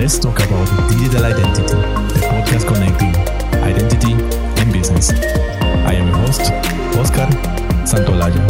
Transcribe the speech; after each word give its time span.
Let's 0.00 0.18
talk 0.18 0.40
about 0.40 0.64
digital 0.88 1.26
identity, 1.26 1.76
the 1.76 2.24
podcast 2.32 2.66
connecting 2.66 3.14
identity 3.60 4.12
and 4.58 4.72
business. 4.72 5.10
I 5.10 5.92
am 5.92 6.08
your 6.08 6.16
host, 6.16 6.40
Oscar 6.96 7.28
Santolaya. 7.84 8.40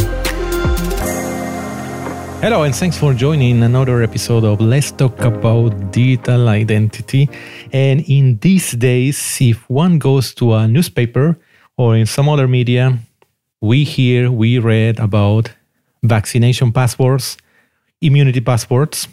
Hello, 2.39 2.63
and 2.63 2.73
thanks 2.73 2.97
for 2.97 3.13
joining 3.13 3.61
another 3.63 4.01
episode 4.01 4.45
of 4.45 4.61
Let's 4.61 4.93
Talk 4.93 5.19
About 5.19 5.91
Digital 5.91 6.47
Identity. 6.47 7.29
And 7.73 7.99
in 8.07 8.37
these 8.37 8.71
days, 8.71 9.37
if 9.41 9.69
one 9.69 9.99
goes 9.99 10.33
to 10.35 10.53
a 10.53 10.69
newspaper 10.69 11.37
or 11.75 11.97
in 11.97 12.05
some 12.05 12.29
other 12.29 12.47
media, 12.47 12.97
we 13.59 13.83
hear, 13.83 14.31
we 14.31 14.57
read 14.57 14.99
about 14.99 15.51
vaccination 16.01 16.71
passports, 16.71 17.35
immunity 17.99 18.39
passports, 18.39 19.09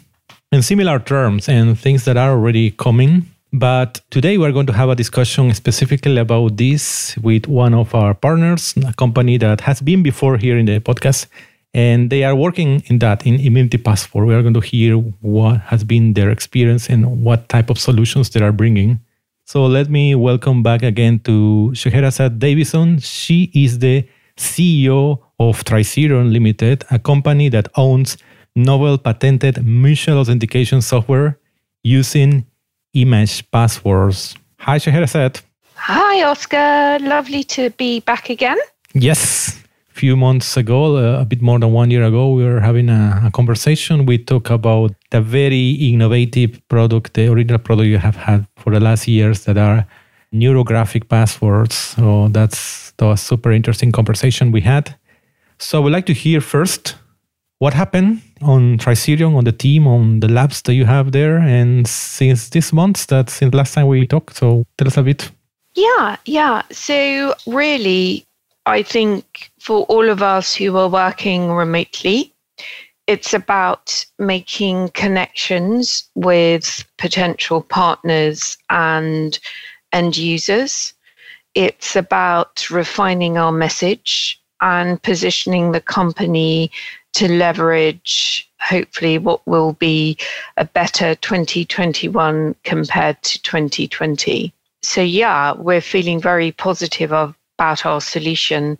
and 0.51 0.65
similar 0.65 0.99
terms 0.99 1.47
and 1.47 1.79
things 1.79 2.05
that 2.05 2.17
are 2.17 2.31
already 2.31 2.71
coming. 2.71 3.25
But 3.51 4.01
today 4.09 4.37
we're 4.37 4.51
going 4.51 4.67
to 4.67 4.73
have 4.73 4.89
a 4.89 4.95
discussion 4.95 5.53
specifically 5.53 6.17
about 6.17 6.57
this 6.57 7.17
with 7.17 7.47
one 7.47 7.73
of 7.73 7.93
our 7.95 8.13
partners, 8.13 8.73
a 8.85 8.93
company 8.93 9.37
that 9.37 9.61
has 9.61 9.81
been 9.81 10.03
before 10.03 10.37
here 10.37 10.57
in 10.57 10.65
the 10.65 10.79
podcast, 10.79 11.27
and 11.73 12.09
they 12.09 12.23
are 12.23 12.35
working 12.35 12.83
in 12.87 12.99
that 12.99 13.25
in 13.25 13.39
immunity 13.39 13.77
passport. 13.77 14.27
We 14.27 14.35
are 14.35 14.41
going 14.41 14.53
to 14.55 14.59
hear 14.59 14.95
what 14.97 15.61
has 15.61 15.83
been 15.83 16.13
their 16.13 16.29
experience 16.29 16.89
and 16.89 17.23
what 17.23 17.49
type 17.49 17.69
of 17.69 17.79
solutions 17.79 18.29
they 18.29 18.41
are 18.41 18.51
bringing. 18.51 18.99
So 19.45 19.65
let 19.65 19.89
me 19.89 20.13
welcome 20.13 20.61
back 20.61 20.83
again 20.83 21.19
to 21.19 21.73
Scheherazade 21.73 22.37
Davison. 22.37 22.99
She 22.99 23.51
is 23.53 23.79
the 23.79 24.07
CEO 24.37 25.19
of 25.39 25.63
Tricerion 25.63 26.31
Limited, 26.31 26.85
a 26.91 26.99
company 26.99 27.49
that 27.49 27.67
owns 27.75 28.17
novel 28.59 28.97
patented 28.97 29.65
mutual 29.65 30.19
authentication 30.19 30.81
software 30.81 31.37
using 31.83 32.45
image 32.93 33.49
passwords. 33.51 34.35
Hi, 34.59 34.77
Scheherazade. 34.77 35.39
Hi, 35.75 36.23
Oscar. 36.23 36.99
Lovely 36.99 37.43
to 37.43 37.69
be 37.71 38.01
back 38.01 38.29
again. 38.29 38.57
Yes. 38.93 39.57
A 39.91 39.99
few 39.99 40.15
months 40.15 40.57
ago, 40.57 40.97
uh, 40.97 41.21
a 41.21 41.25
bit 41.25 41.41
more 41.41 41.59
than 41.59 41.71
one 41.73 41.91
year 41.91 42.03
ago, 42.03 42.31
we 42.33 42.43
were 42.43 42.59
having 42.59 42.89
a, 42.89 43.23
a 43.25 43.31
conversation. 43.31 44.05
We 44.05 44.17
talked 44.17 44.49
about 44.49 44.91
the 45.11 45.21
very 45.21 45.71
innovative 45.71 46.61
product, 46.67 47.13
the 47.13 47.27
original 47.27 47.59
product 47.59 47.87
you 47.87 47.97
have 47.97 48.15
had 48.15 48.45
for 48.57 48.71
the 48.71 48.79
last 48.79 49.07
years 49.07 49.45
that 49.45 49.57
are 49.57 49.85
neurographic 50.33 51.09
passwords. 51.09 51.75
So 51.75 52.27
that's 52.29 52.91
that 52.97 53.05
was 53.05 53.21
super 53.21 53.51
interesting 53.51 53.91
conversation 53.91 54.51
we 54.51 54.61
had. 54.61 54.95
So 55.57 55.79
I 55.79 55.83
would 55.83 55.93
like 55.93 56.05
to 56.05 56.13
hear 56.13 56.41
first 56.41 56.95
what 57.59 57.73
happened 57.73 58.21
on 58.41 58.77
Tricerion, 58.77 59.35
on 59.35 59.43
the 59.43 59.51
team, 59.51 59.87
on 59.87 60.19
the 60.19 60.27
labs 60.27 60.61
that 60.63 60.73
you 60.73 60.85
have 60.85 61.11
there, 61.11 61.37
and 61.37 61.87
since 61.87 62.49
this 62.49 62.71
month, 62.73 63.07
that 63.07 63.29
since 63.29 63.53
last 63.53 63.73
time 63.73 63.87
we 63.87 64.07
talked. 64.07 64.37
So 64.37 64.65
tell 64.77 64.87
us 64.87 64.97
a 64.97 65.03
bit. 65.03 65.31
Yeah, 65.75 66.17
yeah. 66.25 66.63
So 66.71 67.35
really, 67.47 68.25
I 68.65 68.83
think 68.83 69.51
for 69.59 69.85
all 69.85 70.09
of 70.09 70.21
us 70.21 70.55
who 70.55 70.75
are 70.77 70.89
working 70.89 71.51
remotely, 71.51 72.33
it's 73.07 73.33
about 73.33 74.05
making 74.19 74.89
connections 74.89 76.07
with 76.15 76.85
potential 76.97 77.61
partners 77.61 78.57
and 78.69 79.39
end 79.91 80.15
users. 80.17 80.93
It's 81.55 81.95
about 81.95 82.69
refining 82.69 83.37
our 83.37 83.51
message 83.51 84.39
and 84.61 85.01
positioning 85.01 85.71
the 85.71 85.81
company 85.81 86.69
to 87.13 87.27
leverage 87.27 88.49
hopefully 88.59 89.17
what 89.17 89.45
will 89.47 89.73
be 89.73 90.17
a 90.57 90.65
better 90.65 91.15
2021 91.15 92.55
compared 92.63 93.21
to 93.23 93.41
2020. 93.41 94.53
So, 94.81 95.01
yeah, 95.01 95.53
we're 95.53 95.81
feeling 95.81 96.21
very 96.21 96.51
positive 96.51 97.11
about 97.11 97.85
our 97.85 98.01
solution 98.01 98.77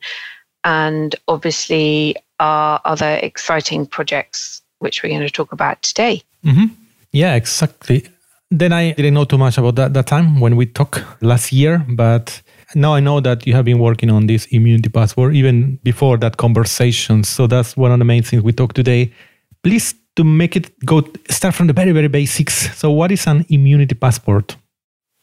and 0.64 1.16
obviously 1.28 2.16
our 2.40 2.80
other 2.86 3.20
exciting 3.22 3.86
projects, 3.86 4.62
which 4.80 5.04
we're 5.04 5.10
going 5.10 5.22
to 5.22 5.30
talk 5.30 5.52
about 5.52 5.82
today. 5.82 6.22
Mm-hmm. 6.46 6.66
Yeah, 7.12 7.36
exactly. 7.36 8.08
Then 8.52 8.74
I 8.74 8.94
didn't 8.94 9.14
know 9.14 9.26
too 9.26 9.38
much 9.38 9.58
about 9.58 9.76
that 9.76 9.94
that 9.94 10.08
time 10.08 10.40
when 10.40 10.56
we 10.56 10.66
talked 10.66 11.04
last 11.22 11.52
year, 11.52 11.86
but 11.88 12.42
now 12.76 12.94
I 12.94 13.00
know 13.00 13.20
that 13.20 13.48
you 13.48 13.54
have 13.54 13.66
been 13.66 13.80
working 13.80 14.10
on 14.10 14.28
this 14.28 14.46
immunity 14.48 14.90
passport 14.90 15.36
even 15.36 15.80
before 15.84 16.18
that 16.18 16.38
conversation. 16.38 17.24
So 17.24 17.48
that's 17.48 17.76
one 17.76 17.92
of 17.92 18.00
the 18.00 18.06
main 18.06 18.24
things 18.24 18.44
we 18.44 18.54
talk 18.54 18.74
today. 18.74 19.12
Please 19.64 19.96
to 20.16 20.24
make 20.24 20.56
it 20.56 20.72
go 20.86 21.02
start 21.30 21.56
from 21.56 21.68
the 21.68 21.74
very 21.74 21.92
very 21.92 22.08
basics. 22.08 22.76
So 22.78 22.92
what 22.92 23.12
is 23.12 23.26
an 23.28 23.46
immunity 23.50 23.96
passport? 23.96 24.56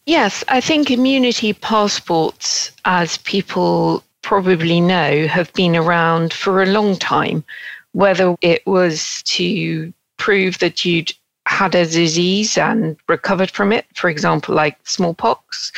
Yes, 0.07 0.45
I 0.49 0.61
think 0.61 0.91
immunity 0.91 1.53
passports, 1.53 2.71
as 2.85 3.19
people 3.19 4.05
probably 4.23 4.81
know, 4.81 5.27
have 5.27 5.53
been 5.53 5.75
around 5.77 6.33
for 6.33 6.63
a 6.63 6.67
long 6.67 6.97
time. 6.97 7.45
Whether 7.93 8.37
it 8.41 8.65
was 8.67 9.23
to 9.25 9.93
prove 10.17 10.59
that 10.61 10.85
you'd 10.85 11.13
had 11.47 11.75
a 11.75 11.85
disease 11.85 12.57
and 12.57 12.97
recovered 13.09 13.51
from 13.51 13.73
it, 13.73 13.87
for 13.95 14.09
example, 14.09 14.55
like 14.55 14.79
smallpox, 14.85 15.73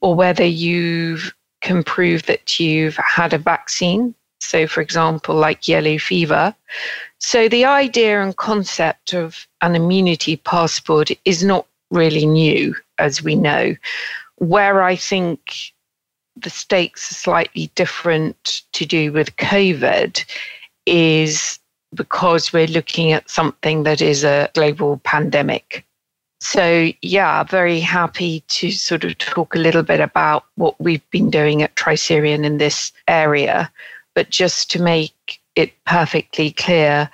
or 0.00 0.14
whether 0.14 0.44
you 0.44 1.18
can 1.60 1.82
prove 1.82 2.24
that 2.24 2.60
you've 2.60 2.96
had 2.96 3.32
a 3.32 3.38
vaccine. 3.38 4.14
So, 4.40 4.66
for 4.66 4.80
example, 4.80 5.34
like 5.34 5.66
yellow 5.66 5.98
fever. 5.98 6.54
So, 7.18 7.48
the 7.48 7.64
idea 7.64 8.22
and 8.22 8.36
concept 8.36 9.12
of 9.12 9.46
an 9.62 9.74
immunity 9.74 10.36
passport 10.36 11.10
is 11.24 11.42
not 11.42 11.66
really 11.90 12.26
new, 12.26 12.74
as 12.98 13.22
we 13.22 13.34
know. 13.34 13.74
Where 14.36 14.82
I 14.82 14.94
think 14.94 15.72
the 16.36 16.50
stakes 16.50 17.10
are 17.10 17.14
slightly 17.16 17.70
different 17.74 18.62
to 18.72 18.86
do 18.86 19.12
with 19.12 19.34
COVID 19.36 20.24
is 20.86 21.58
because 21.94 22.52
we're 22.52 22.66
looking 22.66 23.12
at 23.12 23.30
something 23.30 23.82
that 23.82 24.00
is 24.00 24.24
a 24.24 24.50
global 24.54 24.98
pandemic. 24.98 25.84
So, 26.40 26.92
yeah, 27.02 27.42
very 27.42 27.80
happy 27.80 28.44
to 28.48 28.70
sort 28.70 29.04
of 29.04 29.18
talk 29.18 29.54
a 29.54 29.58
little 29.58 29.82
bit 29.82 30.00
about 30.00 30.44
what 30.54 30.80
we've 30.80 31.08
been 31.10 31.30
doing 31.30 31.62
at 31.62 31.74
Tricerion 31.74 32.44
in 32.44 32.58
this 32.58 32.92
area. 33.08 33.70
But 34.14 34.30
just 34.30 34.70
to 34.72 34.82
make 34.82 35.40
it 35.56 35.72
perfectly 35.84 36.52
clear, 36.52 37.10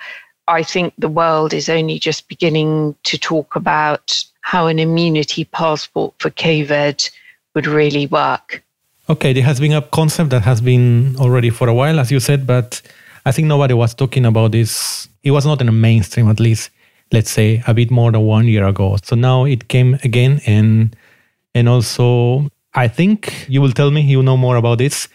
I 0.47 0.61
think 0.61 0.93
the 0.97 1.09
world 1.09 1.53
is 1.53 1.69
only 1.69 1.97
just 1.97 2.27
beginning 2.27 2.95
to 3.03 3.17
talk 3.17 3.55
about 3.55 4.23
how 4.41 4.67
an 4.67 4.77
immunity 4.77 5.45
passport 5.45 6.13
for 6.19 6.29
COVID 6.29 7.09
would 7.55 7.65
really 7.65 8.05
work. 8.05 8.63
Okay, 9.09 9.33
there 9.33 9.43
has 9.43 9.59
been 9.59 9.73
a 9.73 9.81
concept 9.81 10.29
that 10.29 10.43
has 10.43 10.61
been 10.61 11.15
already 11.19 11.49
for 11.49 11.67
a 11.67 11.73
while, 11.73 11.99
as 11.99 12.11
you 12.11 12.19
said, 12.19 12.45
but 12.45 12.81
I 13.25 13.31
think 13.31 13.47
nobody 13.47 13.73
was 13.73 13.95
talking 13.95 14.25
about 14.25 14.51
this. 14.51 15.07
It 15.23 15.31
was 15.31 15.47
not 15.47 15.61
in 15.61 15.65
the 15.65 15.71
mainstream, 15.71 16.29
at 16.29 16.39
least 16.39 16.69
let's 17.11 17.31
say 17.31 17.63
a 17.67 17.73
bit 17.73 17.91
more 17.91 18.11
than 18.11 18.21
one 18.21 18.47
year 18.47 18.65
ago. 18.65 18.97
So 19.03 19.15
now 19.15 19.45
it 19.45 19.67
came 19.67 19.97
again, 20.03 20.41
and 20.45 20.95
and 21.53 21.69
also 21.69 22.49
I 22.73 22.87
think 22.87 23.45
you 23.47 23.61
will 23.61 23.71
tell 23.71 23.91
me 23.91 24.01
you 24.01 24.21
know 24.23 24.37
more 24.37 24.57
about 24.57 24.79
this. 24.79 25.07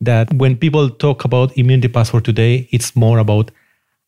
That 0.00 0.32
when 0.34 0.56
people 0.56 0.90
talk 0.90 1.24
about 1.24 1.56
immunity 1.56 1.88
passport 1.88 2.24
today, 2.24 2.68
it's 2.72 2.96
more 2.96 3.18
about 3.18 3.52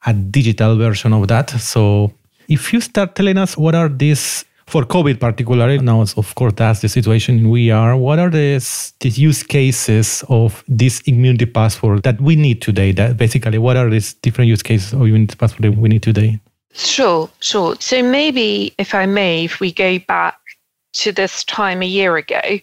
a 0.06 0.12
digital 0.12 0.76
version 0.76 1.12
of 1.12 1.28
that. 1.28 1.50
So 1.50 2.12
if 2.48 2.72
you 2.72 2.80
start 2.80 3.14
telling 3.14 3.38
us 3.38 3.56
what 3.56 3.74
are 3.74 3.88
these 3.88 4.44
for 4.66 4.84
COVID 4.84 5.20
particularly, 5.20 5.78
now 5.78 6.00
of 6.00 6.34
course 6.34 6.54
that's 6.56 6.80
the 6.80 6.88
situation 6.88 7.50
we 7.50 7.70
are. 7.70 7.96
What 7.96 8.18
are 8.18 8.30
the, 8.30 8.64
use 9.02 9.42
cases 9.42 10.24
of 10.28 10.64
this 10.66 11.00
immunity 11.02 11.46
passport 11.46 12.02
that 12.04 12.20
we 12.20 12.34
need 12.36 12.62
today? 12.62 12.92
That 12.92 13.16
basically, 13.16 13.58
what 13.58 13.76
are 13.76 13.90
these 13.90 14.14
different 14.14 14.48
use 14.48 14.62
cases 14.62 14.92
of 14.92 15.02
immunity 15.02 15.36
passport 15.36 15.62
that 15.62 15.78
we 15.78 15.88
need 15.88 16.02
today? 16.02 16.40
Sure, 16.74 17.30
sure. 17.40 17.76
So 17.78 18.02
maybe, 18.02 18.74
if 18.78 18.94
I 18.94 19.06
may, 19.06 19.44
if 19.44 19.60
we 19.60 19.72
go 19.72 19.98
back 20.00 20.38
to 20.94 21.12
this 21.12 21.44
time 21.44 21.82
a 21.82 21.86
year 21.86 22.16
ago, 22.16 22.58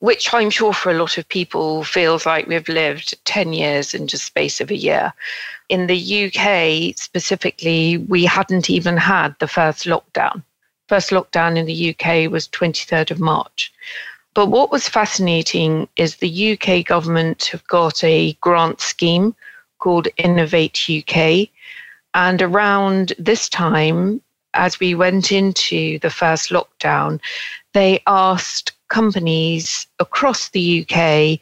which 0.00 0.32
I'm 0.34 0.50
sure 0.50 0.74
for 0.74 0.90
a 0.90 0.98
lot 0.98 1.16
of 1.16 1.26
people 1.28 1.82
feels 1.82 2.26
like 2.26 2.46
we've 2.46 2.68
lived 2.68 3.14
10 3.24 3.54
years 3.54 3.94
in 3.94 4.08
just 4.08 4.26
space 4.26 4.60
of 4.60 4.70
a 4.70 4.76
year. 4.76 5.12
In 5.70 5.86
the 5.86 6.26
UK 6.26 6.96
specifically, 6.98 7.96
we 7.96 8.24
hadn't 8.26 8.68
even 8.68 8.98
had 8.98 9.34
the 9.38 9.48
first 9.48 9.84
lockdown. 9.86 10.42
First 10.88 11.10
lockdown 11.10 11.56
in 11.56 11.64
the 11.64 11.90
UK 11.90 12.30
was 12.30 12.48
23rd 12.48 13.10
of 13.10 13.20
March. 13.20 13.72
But 14.34 14.46
what 14.46 14.70
was 14.70 14.86
fascinating 14.86 15.88
is 15.96 16.16
the 16.16 16.52
UK 16.52 16.84
government 16.84 17.46
have 17.46 17.66
got 17.68 18.04
a 18.04 18.34
grant 18.34 18.82
scheme 18.82 19.34
called 19.78 20.08
Innovate 20.18 20.88
UK, 20.90 21.48
and 22.16 22.40
around 22.40 23.12
this 23.18 23.46
time, 23.46 24.22
as 24.54 24.80
we 24.80 24.94
went 24.94 25.30
into 25.30 25.98
the 25.98 26.08
first 26.08 26.48
lockdown, 26.48 27.20
they 27.74 28.00
asked 28.06 28.72
companies 28.88 29.86
across 29.98 30.48
the 30.48 30.80
UK 30.80 31.38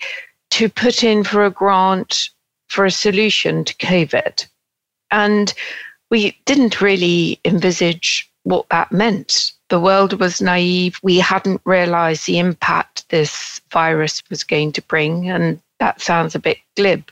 to 0.51 0.69
put 0.69 1.05
in 1.05 1.23
for 1.23 1.45
a 1.45 1.51
grant 1.51 2.29
for 2.67 2.85
a 2.85 2.91
solution 2.91 3.65
to 3.65 3.75
COVID. 3.77 4.45
And 5.13 5.55
we 6.11 6.37
didn't 6.45 6.81
really 6.81 7.39
envisage 7.45 8.29
what 8.43 8.69
that 8.71 8.91
meant. 8.91 9.53
the 9.69 9.81
world 9.81 10.21
was 10.21 10.43
naive. 10.43 10.99
We 11.03 11.19
hadn't 11.19 11.61
realized 11.65 12.27
the 12.27 12.39
impact 12.39 13.09
this 13.09 13.61
virus 13.71 14.23
was 14.29 14.45
going 14.45 14.73
to 14.73 14.83
bring. 14.83 15.31
And 15.31 15.61
that 15.79 16.01
sounds 16.01 16.35
a 16.35 16.39
bit 16.41 16.59
glib. 16.77 17.11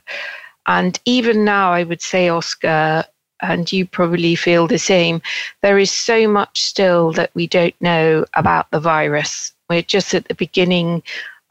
And 0.66 0.98
even 1.04 1.44
now, 1.44 1.72
I 1.72 1.82
would 1.84 2.02
say, 2.02 2.28
Oscar, 2.28 3.04
and 3.42 3.72
you 3.72 3.86
probably 3.86 4.34
feel 4.34 4.66
the 4.66 4.78
same, 4.78 5.20
there 5.60 5.78
is 5.78 5.90
so 5.90 6.26
much 6.28 6.62
still 6.62 7.12
that 7.12 7.30
we 7.34 7.46
don't 7.46 7.74
know 7.80 8.24
about 8.34 8.70
the 8.70 8.80
virus. 8.80 9.52
We're 9.68 9.82
just 9.82 10.14
at 10.14 10.28
the 10.28 10.34
beginning 10.34 11.02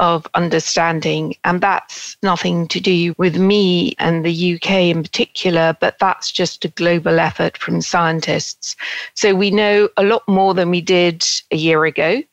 of 0.01 0.27
understanding. 0.33 1.35
And 1.43 1.61
that's 1.61 2.17
nothing 2.23 2.67
to 2.69 2.79
do 2.79 3.13
with 3.17 3.37
me 3.37 3.93
and 3.99 4.25
the 4.25 4.55
UK 4.55 4.71
in 4.89 5.03
particular, 5.03 5.77
but 5.79 5.99
that's 5.99 6.31
just 6.31 6.65
a 6.65 6.69
global 6.69 7.19
effort 7.19 7.55
from 7.57 7.81
scientists. 7.81 8.75
So 9.13 9.35
we 9.35 9.51
know 9.51 9.89
a 9.97 10.03
lot 10.03 10.27
more 10.27 10.55
than 10.55 10.71
we 10.71 10.81
did 10.81 11.23
a 11.51 11.55
year 11.55 11.85
ago. 11.85 12.23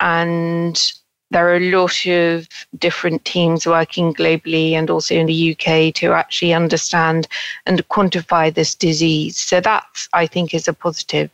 And 0.00 0.92
there 1.30 1.48
are 1.48 1.56
a 1.56 1.70
lot 1.70 2.06
of 2.06 2.48
different 2.78 3.24
teams 3.24 3.66
working 3.66 4.14
globally 4.14 4.72
and 4.72 4.90
also 4.90 5.14
in 5.14 5.26
the 5.26 5.52
UK 5.52 5.92
to 5.94 6.12
actually 6.12 6.52
understand 6.52 7.26
and 7.66 7.86
quantify 7.88 8.52
this 8.52 8.74
disease. 8.74 9.38
So 9.38 9.60
that, 9.60 9.84
I 10.12 10.26
think, 10.26 10.54
is 10.54 10.68
a 10.68 10.72
positive. 10.72 11.30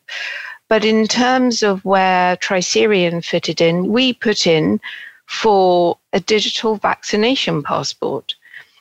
But 0.68 0.84
in 0.84 1.08
terms 1.08 1.62
of 1.62 1.84
where 1.84 2.36
Tricerion 2.36 3.24
fitted 3.24 3.60
in, 3.60 3.88
we 3.88 4.12
put 4.12 4.46
in 4.46 4.80
for 5.26 5.98
a 6.12 6.20
digital 6.20 6.76
vaccination 6.76 7.62
passport. 7.62 8.34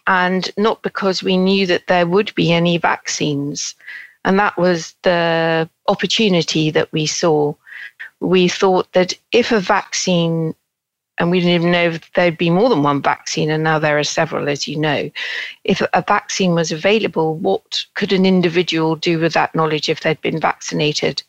And 0.07 0.49
not 0.57 0.81
because 0.81 1.21
we 1.21 1.37
knew 1.37 1.67
that 1.67 1.87
there 1.87 2.07
would 2.07 2.33
be 2.35 2.51
any 2.51 2.77
vaccines. 2.77 3.75
And 4.25 4.39
that 4.39 4.57
was 4.57 4.95
the 5.03 5.69
opportunity 5.87 6.71
that 6.71 6.91
we 6.91 7.05
saw. 7.05 7.53
We 8.19 8.47
thought 8.47 8.91
that 8.93 9.13
if 9.31 9.51
a 9.51 9.59
vaccine, 9.59 10.55
and 11.19 11.29
we 11.29 11.39
didn't 11.39 11.55
even 11.55 11.71
know 11.71 11.89
if 11.89 12.11
there'd 12.13 12.37
be 12.37 12.49
more 12.49 12.69
than 12.69 12.81
one 12.81 13.01
vaccine, 13.01 13.51
and 13.51 13.63
now 13.63 13.77
there 13.77 13.99
are 13.99 14.03
several, 14.03 14.47
as 14.47 14.67
you 14.67 14.77
know. 14.77 15.11
If 15.65 15.81
a 15.93 16.01
vaccine 16.01 16.55
was 16.55 16.71
available, 16.71 17.35
what 17.35 17.83
could 17.95 18.13
an 18.13 18.25
individual 18.25 18.95
do 18.95 19.19
with 19.19 19.33
that 19.33 19.53
knowledge 19.53 19.89
if 19.89 19.99
they'd 19.99 20.21
been 20.21 20.39
vaccinated? 20.39 21.21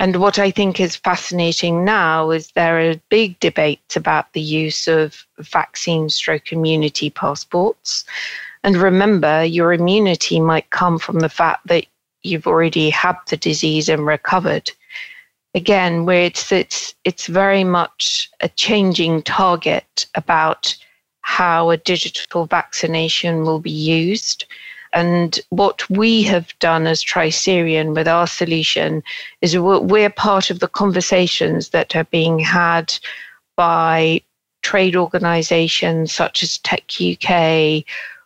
And 0.00 0.16
what 0.16 0.38
I 0.38 0.50
think 0.50 0.80
is 0.80 0.96
fascinating 0.96 1.84
now 1.84 2.30
is 2.30 2.50
there 2.52 2.80
are 2.80 2.94
big 3.10 3.38
debates 3.38 3.96
about 3.96 4.32
the 4.32 4.40
use 4.40 4.88
of 4.88 5.26
vaccine 5.38 6.08
stroke 6.08 6.52
immunity 6.52 7.10
passports. 7.10 8.04
And 8.64 8.76
remember, 8.76 9.44
your 9.44 9.72
immunity 9.72 10.40
might 10.40 10.70
come 10.70 10.98
from 10.98 11.20
the 11.20 11.28
fact 11.28 11.66
that 11.66 11.86
you've 12.22 12.46
already 12.46 12.90
had 12.90 13.16
the 13.28 13.36
disease 13.36 13.88
and 13.88 14.06
recovered. 14.06 14.70
Again, 15.54 16.06
where 16.06 16.22
it's 16.22 16.52
it's 16.52 16.94
it's 17.04 17.26
very 17.26 17.64
much 17.64 18.30
a 18.40 18.48
changing 18.48 19.22
target 19.22 20.06
about 20.14 20.76
how 21.22 21.70
a 21.70 21.76
digital 21.76 22.46
vaccination 22.46 23.42
will 23.42 23.60
be 23.60 23.70
used 23.70 24.46
and 24.92 25.38
what 25.50 25.88
we 25.88 26.22
have 26.24 26.52
done 26.58 26.86
as 26.86 27.02
Tricerion 27.02 27.94
with 27.94 28.08
our 28.08 28.26
solution 28.26 29.02
is 29.40 29.56
we're 29.56 30.10
part 30.10 30.50
of 30.50 30.58
the 30.58 30.68
conversations 30.68 31.68
that 31.70 31.94
are 31.94 32.04
being 32.04 32.38
had 32.38 32.92
by 33.56 34.20
trade 34.62 34.96
organizations 34.96 36.12
such 36.12 36.42
as 36.42 36.58
Tech 36.58 36.82
UK. 37.00 37.84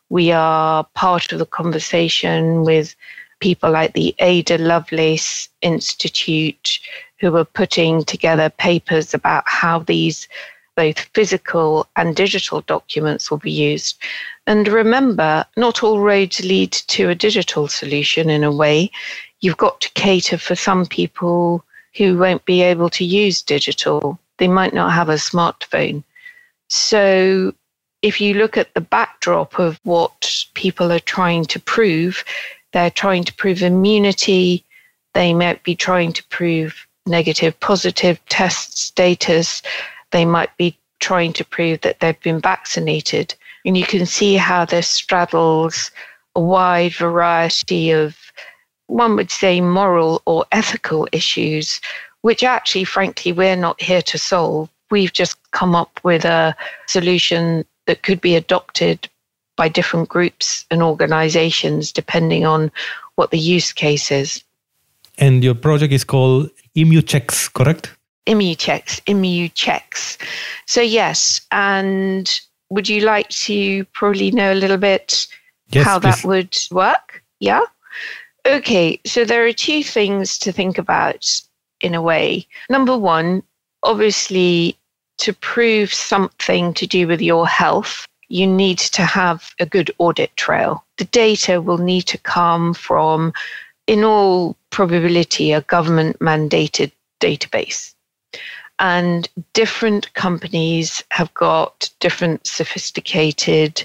We 0.09 0.33
are 0.33 0.85
part 0.95 1.33
of 1.33 1.39
the 1.39 1.47
conversation 1.47 2.65
with 2.65 2.97
people 3.41 3.71
like 3.71 3.93
the 3.93 4.15
Ada 4.21 4.57
Lovelace 4.59 5.49
Institute, 5.61 6.79
who 7.25 7.35
are 7.39 7.45
putting 7.47 8.05
together 8.05 8.51
papers 8.51 9.15
about 9.15 9.45
how 9.47 9.79
these 9.79 10.29
both 10.77 10.99
physical 11.15 11.87
and 11.97 12.15
digital 12.15 12.61
documents 12.61 13.31
will 13.31 13.39
be 13.39 13.51
used. 13.51 13.97
And 14.47 14.69
remember, 14.69 15.47
not 15.57 15.83
all 15.83 16.01
roads 16.01 16.45
lead 16.45 16.73
to 16.73 17.09
a 17.09 17.15
digital 17.15 17.67
solution 17.67 18.29
in 18.29 18.45
a 18.45 18.53
way. 18.53 18.91
You've 19.41 19.57
got 19.57 19.81
to 19.81 19.91
cater 19.95 20.37
for 20.37 20.55
some 20.55 20.85
people 20.85 21.65
who 21.97 22.19
won't 22.19 22.45
be 22.45 22.61
able 22.61 22.91
to 22.91 23.07
use 23.07 23.41
digital. 23.41 24.19
They 24.37 24.49
might 24.49 24.75
not 24.75 24.93
have 24.93 25.09
a 25.09 25.15
smartphone. 25.15 26.05
So, 26.69 27.55
if 28.03 28.21
you 28.21 28.35
look 28.35 28.59
at 28.59 28.75
the 28.75 28.83
backdrop 28.83 29.59
of 29.59 29.81
what 29.85 30.45
people 30.53 30.93
are 30.93 30.99
trying 30.99 31.47
to 31.47 31.59
prove, 31.59 32.23
they're 32.75 32.91
trying 32.91 33.25
to 33.25 33.33
prove 33.33 33.63
immunity, 33.63 34.63
they 35.15 35.33
might 35.33 35.63
be 35.63 35.75
trying 35.75 36.13
to 36.13 36.25
prove 36.25 36.87
negative, 37.07 37.59
positive 37.61 38.19
test 38.29 38.79
status, 38.79 39.63
they 40.11 40.25
might 40.25 40.57
be 40.57 40.77
trying 41.01 41.33
to 41.35 41.45
prove 41.45 41.81
that 41.83 42.01
they've 42.01 42.21
been 42.21 42.41
vaccinated. 42.41 43.35
And 43.65 43.77
you 43.77 43.85
can 43.85 44.07
see 44.07 44.37
how 44.37 44.65
this 44.65 44.89
straddles 44.89 45.91
a 46.35 46.41
wide 46.41 46.95
variety 46.95 47.91
of, 47.91 48.17
one 48.87 49.17
would 49.17 49.31
say, 49.31 49.61
moral 49.61 50.23
or 50.27 50.45
ethical 50.53 51.09
issues, 51.13 51.81
which 52.23 52.43
actually, 52.43 52.85
frankly, 52.85 53.33
we're 53.33 53.57
not 53.57 53.81
here 53.81 54.03
to 54.03 54.19
solve. 54.19 54.69
We've 54.91 55.13
just 55.13 55.37
come 55.53 55.75
up 55.75 56.01
with 56.03 56.25
a 56.25 56.57
solution 56.87 57.65
that 57.87 58.03
could 58.03 58.21
be 58.21 58.35
adopted 58.35 59.09
by 59.57 59.69
different 59.69 60.09
groups 60.09 60.65
and 60.71 60.83
organizations 60.83 61.93
depending 61.93 62.45
on 62.45 62.73
what 63.15 63.31
the 63.31 63.39
use 63.39 63.73
case 63.73 64.11
is. 64.11 64.43
And 65.19 65.45
your 65.45 65.55
project 65.55 65.93
is 65.93 66.03
called 66.03 66.51
ImmuChecks, 66.77 67.53
correct? 67.53 67.95
ImmuChecks, 68.27 69.01
ImmuChecks. 69.03 70.19
So, 70.67 70.81
yes, 70.81 71.41
and 71.51 72.41
would 72.71 72.89
you 72.89 73.01
like 73.03 73.29
to 73.29 73.85
probably 73.87 74.31
know 74.31 74.53
a 74.53 74.55
little 74.55 74.79
bit 74.79 75.27
yes, 75.69 75.85
how 75.85 76.01
please. 76.01 76.23
that 76.23 76.29
would 76.29 76.57
work? 76.71 77.23
Yeah. 77.41 77.63
Okay, 78.47 79.01
so 79.07 79.25
there 79.25 79.47
are 79.47 79.53
two 79.53 79.83
things 79.83 80.39
to 80.39 80.53
think 80.53 80.79
about 80.79 81.41
in 81.81 81.95
a 81.95 82.03
way. 82.03 82.47
Number 82.69 82.97
one, 82.97 83.43
obviously, 83.83 84.77
to 85.19 85.33
prove 85.33 85.93
something 85.93 86.75
to 86.75 86.87
do 86.87 87.07
with 87.07 87.21
your 87.21 87.47
health, 87.47 88.07
you 88.29 88.47
need 88.47 88.79
to 88.79 89.03
have 89.03 89.51
a 89.61 89.67
good 89.67 89.91
audit 89.99 90.35
trail. 90.37 90.85
The 90.99 91.05
data 91.05 91.61
will 91.61 91.79
need 91.79 92.03
to 92.03 92.19
come 92.19 92.75
from, 92.75 93.33
in 93.87 94.05
all 94.05 94.57
probability, 94.71 95.53
a 95.53 95.61
government 95.63 96.19
mandated 96.19 96.93
database. 97.21 97.95
And 98.79 99.29
different 99.53 100.13
companies 100.15 101.03
have 101.11 101.33
got 101.35 101.91
different 102.01 102.47
sophisticated 102.47 103.85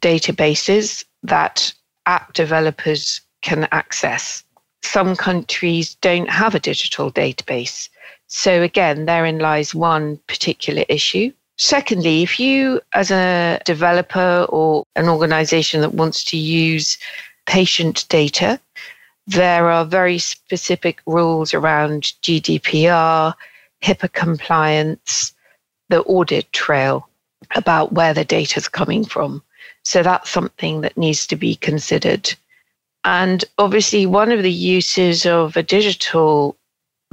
databases 0.00 1.04
that 1.22 1.72
app 2.06 2.32
developers 2.32 3.20
can 3.42 3.66
access. 3.72 4.44
Some 4.82 5.16
countries 5.16 5.94
don't 5.96 6.30
have 6.30 6.54
a 6.54 6.60
digital 6.60 7.10
database. 7.10 7.88
So, 8.28 8.62
again, 8.62 9.06
therein 9.06 9.38
lies 9.38 9.74
one 9.74 10.18
particular 10.28 10.84
issue. 10.88 11.32
Secondly, 11.58 12.22
if 12.22 12.40
you, 12.40 12.80
as 12.94 13.10
a 13.10 13.60
developer 13.64 14.46
or 14.48 14.84
an 14.96 15.08
organization 15.08 15.80
that 15.82 15.94
wants 15.94 16.24
to 16.24 16.36
use 16.36 16.96
patient 17.46 18.06
data, 18.08 18.58
there 19.30 19.70
are 19.70 19.84
very 19.84 20.18
specific 20.18 21.00
rules 21.06 21.54
around 21.54 22.02
GDPR, 22.22 23.32
HIPAA 23.82 24.12
compliance, 24.12 25.32
the 25.88 26.02
audit 26.02 26.52
trail 26.52 27.08
about 27.54 27.92
where 27.92 28.12
the 28.12 28.24
data 28.24 28.58
is 28.58 28.68
coming 28.68 29.04
from. 29.04 29.42
So 29.84 30.02
that's 30.02 30.30
something 30.30 30.80
that 30.80 30.96
needs 30.96 31.28
to 31.28 31.36
be 31.36 31.54
considered. 31.54 32.34
And 33.04 33.44
obviously, 33.58 34.04
one 34.04 34.32
of 34.32 34.42
the 34.42 34.52
uses 34.52 35.24
of 35.24 35.56
a 35.56 35.62
digital 35.62 36.56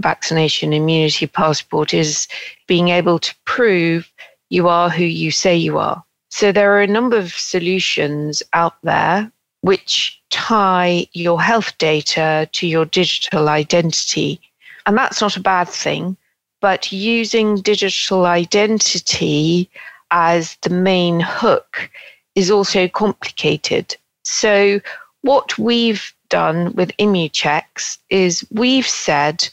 vaccination 0.01 0.73
immunity 0.73 1.27
passport 1.27 1.93
is 1.93 2.27
being 2.67 2.89
able 2.89 3.19
to 3.19 3.33
prove 3.45 4.11
you 4.49 4.67
are 4.67 4.89
who 4.89 5.03
you 5.03 5.29
say 5.29 5.55
you 5.55 5.77
are. 5.77 6.03
So 6.29 6.51
there 6.51 6.73
are 6.73 6.81
a 6.81 6.87
number 6.87 7.17
of 7.17 7.31
solutions 7.31 8.41
out 8.53 8.75
there 8.83 9.31
which 9.61 10.16
tie 10.29 11.07
your 11.13 11.41
health 11.41 11.77
data 11.77 12.49
to 12.51 12.67
your 12.67 12.85
digital 12.85 13.49
identity. 13.49 14.39
And 14.85 14.97
that's 14.97 15.21
not 15.21 15.37
a 15.37 15.41
bad 15.41 15.67
thing 15.67 16.17
but 16.61 16.91
using 16.91 17.61
digital 17.61 18.25
identity 18.25 19.69
as 20.11 20.57
the 20.61 20.69
main 20.69 21.19
hook 21.19 21.89
is 22.35 22.49
also 22.49 22.87
complicated. 22.87 23.95
So, 24.23 24.79
what 25.21 25.57
we've 25.57 26.13
done 26.29 26.73
with 26.73 26.95
ImmuChecks 26.97 27.97
is 28.09 28.45
we've 28.51 28.87
said 28.87 29.47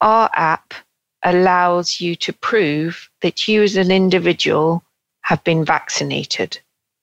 our 0.00 0.30
app 0.34 0.74
allows 1.24 2.00
you 2.00 2.16
to 2.16 2.32
prove 2.32 3.08
that 3.20 3.46
you 3.46 3.62
as 3.62 3.76
an 3.76 3.90
individual 3.90 4.82
have 5.22 5.42
been 5.44 5.64
vaccinated 5.64 6.58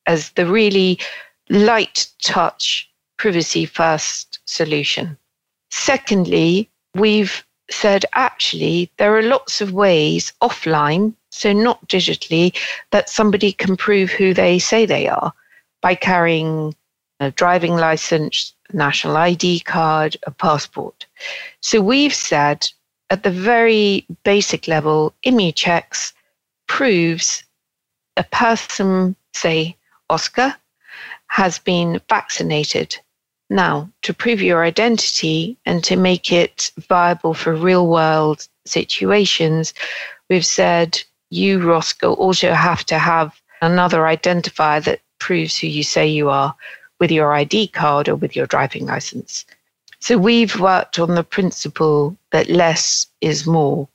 as 0.05 0.31
the 0.31 0.45
really 0.45 0.99
light 1.49 2.07
touch 2.21 2.88
privacy 3.19 3.65
first 3.65 4.39
solution. 4.45 5.17
Secondly, 5.69 6.69
we've 6.95 7.45
said 7.69 8.05
actually 8.13 8.89
there 8.97 9.15
are 9.15 9.21
lots 9.21 9.61
of 9.61 9.73
ways 9.73 10.33
offline, 10.41 11.13
so 11.29 11.53
not 11.53 11.87
digitally, 11.87 12.57
that 12.91 13.09
somebody 13.09 13.51
can 13.51 13.77
prove 13.77 14.09
who 14.09 14.33
they 14.33 14.57
say 14.57 14.85
they 14.85 15.07
are 15.07 15.31
by 15.81 15.93
carrying 15.93 16.73
a 17.19 17.29
driving 17.31 17.75
license, 17.75 18.55
national 18.73 19.17
ID 19.17 19.59
card, 19.59 20.17
a 20.23 20.31
passport. 20.31 21.05
So 21.61 21.81
we've 21.81 22.13
said 22.13 22.67
at 23.09 23.23
the 23.23 23.31
very 23.31 24.05
basic 24.23 24.67
level, 24.67 25.13
ImmuChecks 25.25 26.13
proves 26.67 27.43
a 28.17 28.23
person, 28.23 29.15
say 29.33 29.75
Oscar, 30.09 30.55
has 31.27 31.59
been 31.59 32.01
vaccinated. 32.09 32.97
Now, 33.49 33.89
to 34.03 34.13
prove 34.13 34.41
your 34.41 34.63
identity 34.63 35.57
and 35.65 35.83
to 35.83 35.95
make 35.95 36.31
it 36.31 36.71
viable 36.77 37.33
for 37.33 37.55
real 37.55 37.87
world 37.87 38.47
situations, 38.65 39.73
we've 40.29 40.45
said 40.45 41.01
you, 41.31 41.73
Oscar, 41.73 42.07
also 42.07 42.53
have 42.53 42.85
to 42.85 42.99
have 42.99 43.41
another 43.61 44.01
identifier 44.01 44.83
that 44.83 45.01
proves 45.19 45.57
who 45.57 45.67
you 45.67 45.83
say 45.83 46.07
you 46.07 46.29
are 46.29 46.55
with 46.99 47.11
your 47.11 47.33
ID 47.33 47.67
card 47.67 48.07
or 48.07 48.15
with 48.15 48.35
your 48.35 48.45
driving 48.45 48.85
license. 48.85 49.45
So 49.99 50.17
we've 50.17 50.59
worked 50.59 50.99
on 50.99 51.15
the 51.15 51.23
principle 51.23 52.15
that 52.31 52.49
less 52.49 53.07
is 53.21 53.45
more. 53.47 53.87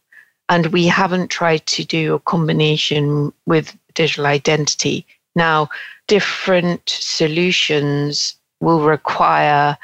And 0.48 0.66
we 0.66 0.86
haven't 0.86 1.28
tried 1.28 1.64
to 1.66 1.84
do 1.84 2.14
a 2.14 2.20
combination 2.20 3.32
with 3.46 3.76
digital 3.94 4.26
identity. 4.26 5.06
Now, 5.34 5.70
different 6.06 6.88
solutions 6.88 8.34
will 8.64 8.80
require 8.82 9.76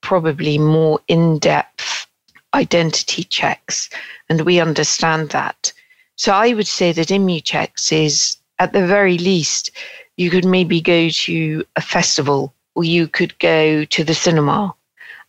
probably 0.00 0.58
more 0.58 1.00
in 1.08 1.38
depth 1.38 2.06
identity 2.54 3.24
checks. 3.24 3.88
And 4.28 4.42
we 4.42 4.60
understand 4.60 5.30
that. 5.30 5.72
So 6.16 6.32
I 6.32 6.52
would 6.52 6.66
say 6.66 6.92
that 6.92 7.08
ImmuChecks 7.08 7.92
is, 7.92 8.36
at 8.58 8.72
the 8.72 8.86
very 8.86 9.18
least, 9.18 9.70
you 10.16 10.30
could 10.30 10.44
maybe 10.44 10.80
go 10.80 11.08
to 11.08 11.64
a 11.76 11.80
festival 11.80 12.54
or 12.74 12.84
you 12.84 13.08
could 13.08 13.38
go 13.38 13.84
to 13.84 14.04
the 14.04 14.14
cinema. 14.14 14.74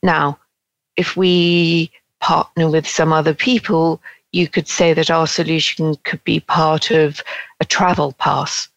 Now, 0.02 0.38
if 0.98 1.16
we 1.16 1.92
partner 2.20 2.70
with 2.70 2.88
some 2.88 3.12
other 3.12 3.34
people, 3.34 4.02
you 4.32 4.48
could 4.48 4.68
say 4.68 4.94
that 4.94 5.10
our 5.10 5.28
solution 5.28 5.96
could 6.04 6.24
be 6.24 6.40
part 6.40 6.92
of 6.92 7.22
a 7.60 7.66
travel 7.66 8.14
pass. 8.14 8.68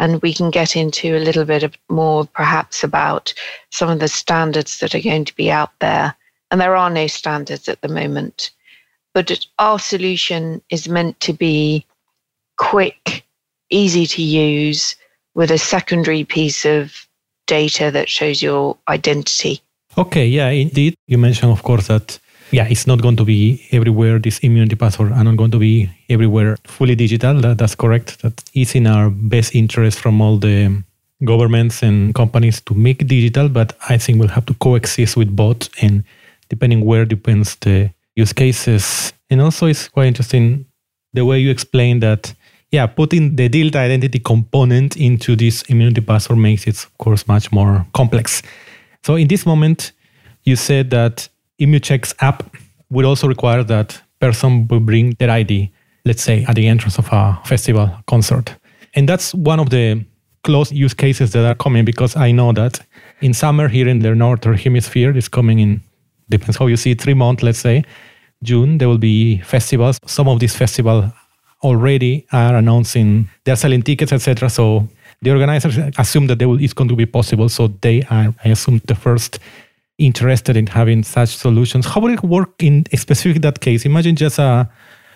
And 0.00 0.20
we 0.22 0.34
can 0.34 0.50
get 0.50 0.74
into 0.74 1.14
a 1.14 1.20
little 1.20 1.44
bit 1.44 1.76
more, 1.88 2.24
perhaps, 2.24 2.82
about 2.82 3.32
some 3.70 3.90
of 3.90 4.00
the 4.00 4.08
standards 4.08 4.80
that 4.80 4.94
are 4.94 5.00
going 5.00 5.26
to 5.26 5.36
be 5.36 5.50
out 5.50 5.70
there. 5.78 6.16
And 6.50 6.60
there 6.60 6.74
are 6.74 6.90
no 6.90 7.06
standards 7.06 7.68
at 7.68 7.82
the 7.82 7.88
moment. 7.88 8.50
But 9.14 9.46
our 9.58 9.78
solution 9.78 10.62
is 10.70 10.88
meant 10.88 11.20
to 11.20 11.34
be 11.34 11.84
quick, 12.56 13.24
easy 13.68 14.06
to 14.06 14.22
use, 14.22 14.96
with 15.34 15.50
a 15.50 15.58
secondary 15.58 16.24
piece 16.24 16.64
of 16.64 17.06
data 17.46 17.90
that 17.90 18.08
shows 18.08 18.42
your 18.42 18.78
identity. 18.88 19.60
Okay, 19.98 20.26
yeah, 20.26 20.48
indeed. 20.48 20.94
You 21.08 21.18
mentioned, 21.18 21.52
of 21.52 21.62
course, 21.62 21.88
that 21.88 22.18
yeah, 22.50 22.66
it's 22.68 22.86
not 22.86 23.00
going 23.00 23.16
to 23.16 23.24
be 23.24 23.66
everywhere. 23.72 24.18
This 24.18 24.38
immunity 24.40 24.76
password 24.76 25.12
are 25.12 25.24
not 25.24 25.36
going 25.36 25.50
to 25.52 25.58
be 25.58 25.90
everywhere 26.08 26.56
fully 26.64 26.94
digital. 26.94 27.40
That, 27.40 27.58
that's 27.58 27.74
correct. 27.74 28.22
That 28.22 28.42
is 28.54 28.74
in 28.74 28.86
our 28.86 29.10
best 29.10 29.54
interest 29.54 29.98
from 29.98 30.20
all 30.20 30.36
the 30.36 30.82
governments 31.24 31.82
and 31.82 32.14
companies 32.14 32.60
to 32.62 32.74
make 32.74 33.06
digital, 33.06 33.48
but 33.48 33.76
I 33.88 33.98
think 33.98 34.18
we'll 34.18 34.28
have 34.28 34.46
to 34.46 34.54
coexist 34.54 35.16
with 35.16 35.34
both, 35.34 35.68
and 35.82 36.02
depending 36.48 36.84
where 36.84 37.04
depends 37.04 37.56
the 37.56 37.90
use 38.16 38.32
cases. 38.32 39.12
And 39.28 39.40
also, 39.40 39.66
it's 39.66 39.88
quite 39.88 40.06
interesting 40.06 40.64
the 41.12 41.24
way 41.24 41.38
you 41.38 41.50
explain 41.50 42.00
that 42.00 42.34
yeah, 42.70 42.86
putting 42.86 43.34
the 43.34 43.48
digital 43.48 43.80
identity 43.80 44.20
component 44.20 44.96
into 44.96 45.34
this 45.34 45.62
immunity 45.62 46.00
password 46.00 46.38
makes 46.38 46.66
it, 46.66 46.76
of 46.76 46.98
course, 46.98 47.26
much 47.26 47.50
more 47.50 47.84
complex. 47.92 48.42
So 49.02 49.16
in 49.16 49.26
this 49.26 49.44
moment, 49.44 49.92
you 50.44 50.56
said 50.56 50.90
that 50.90 51.28
ImmuChecks 51.60 52.14
app 52.20 52.56
would 52.90 53.04
also 53.04 53.28
require 53.28 53.62
that 53.64 54.00
person 54.20 54.66
will 54.68 54.80
bring 54.80 55.14
their 55.18 55.30
ID, 55.30 55.70
let's 56.04 56.22
say 56.22 56.44
at 56.44 56.56
the 56.56 56.66
entrance 56.66 56.98
of 56.98 57.08
a 57.12 57.38
festival 57.44 57.90
concert. 58.06 58.54
And 58.94 59.08
that's 59.08 59.34
one 59.34 59.60
of 59.60 59.70
the 59.70 60.04
close 60.42 60.72
use 60.72 60.94
cases 60.94 61.32
that 61.32 61.44
are 61.44 61.54
coming 61.54 61.84
because 61.84 62.16
I 62.16 62.32
know 62.32 62.52
that 62.52 62.80
in 63.20 63.34
summer 63.34 63.68
here 63.68 63.86
in 63.86 64.00
the 64.00 64.14
northern 64.14 64.56
hemisphere 64.56 65.16
is 65.16 65.28
coming 65.28 65.58
in 65.58 65.82
depends 66.30 66.56
how 66.56 66.66
you 66.66 66.76
see 66.76 66.94
three 66.94 67.14
months, 67.14 67.42
let's 67.42 67.58
say. 67.58 67.84
June, 68.42 68.78
there 68.78 68.88
will 68.88 68.98
be 68.98 69.38
festivals. 69.38 69.98
Some 70.06 70.28
of 70.28 70.40
these 70.40 70.56
festivals 70.56 71.04
already 71.62 72.26
are 72.32 72.54
announcing 72.56 73.28
they're 73.44 73.56
selling 73.56 73.82
tickets, 73.82 74.12
etc. 74.12 74.48
So 74.48 74.88
the 75.20 75.30
organizers 75.30 75.76
assume 75.98 76.26
that 76.28 76.40
will, 76.40 76.62
it's 76.62 76.72
going 76.72 76.88
to 76.88 76.96
be 76.96 77.04
possible. 77.04 77.48
So 77.48 77.68
they 77.82 78.02
are, 78.04 78.34
I 78.44 78.48
assume, 78.50 78.80
the 78.86 78.94
first 78.94 79.38
interested 80.00 80.56
in 80.56 80.66
having 80.66 81.04
such 81.04 81.36
solutions. 81.36 81.86
How 81.86 82.00
would 82.00 82.12
it 82.12 82.22
work 82.22 82.62
in 82.62 82.84
specific 82.96 83.42
that 83.42 83.60
case? 83.60 83.84
Imagine 83.84 84.16
just 84.16 84.38
a 84.38 84.68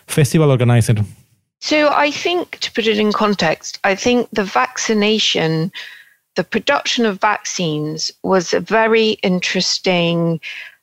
festival 0.06 0.50
organizer. 0.50 0.94
So 1.60 1.88
I 1.88 2.10
think 2.10 2.58
to 2.60 2.70
put 2.72 2.86
it 2.86 2.98
in 2.98 3.10
context, 3.10 3.80
I 3.84 3.94
think 3.94 4.28
the 4.32 4.44
vaccination, 4.44 5.72
the 6.36 6.44
production 6.44 7.06
of 7.06 7.20
vaccines 7.20 8.12
was 8.22 8.52
a 8.52 8.60
very 8.60 9.12
interesting 9.22 10.40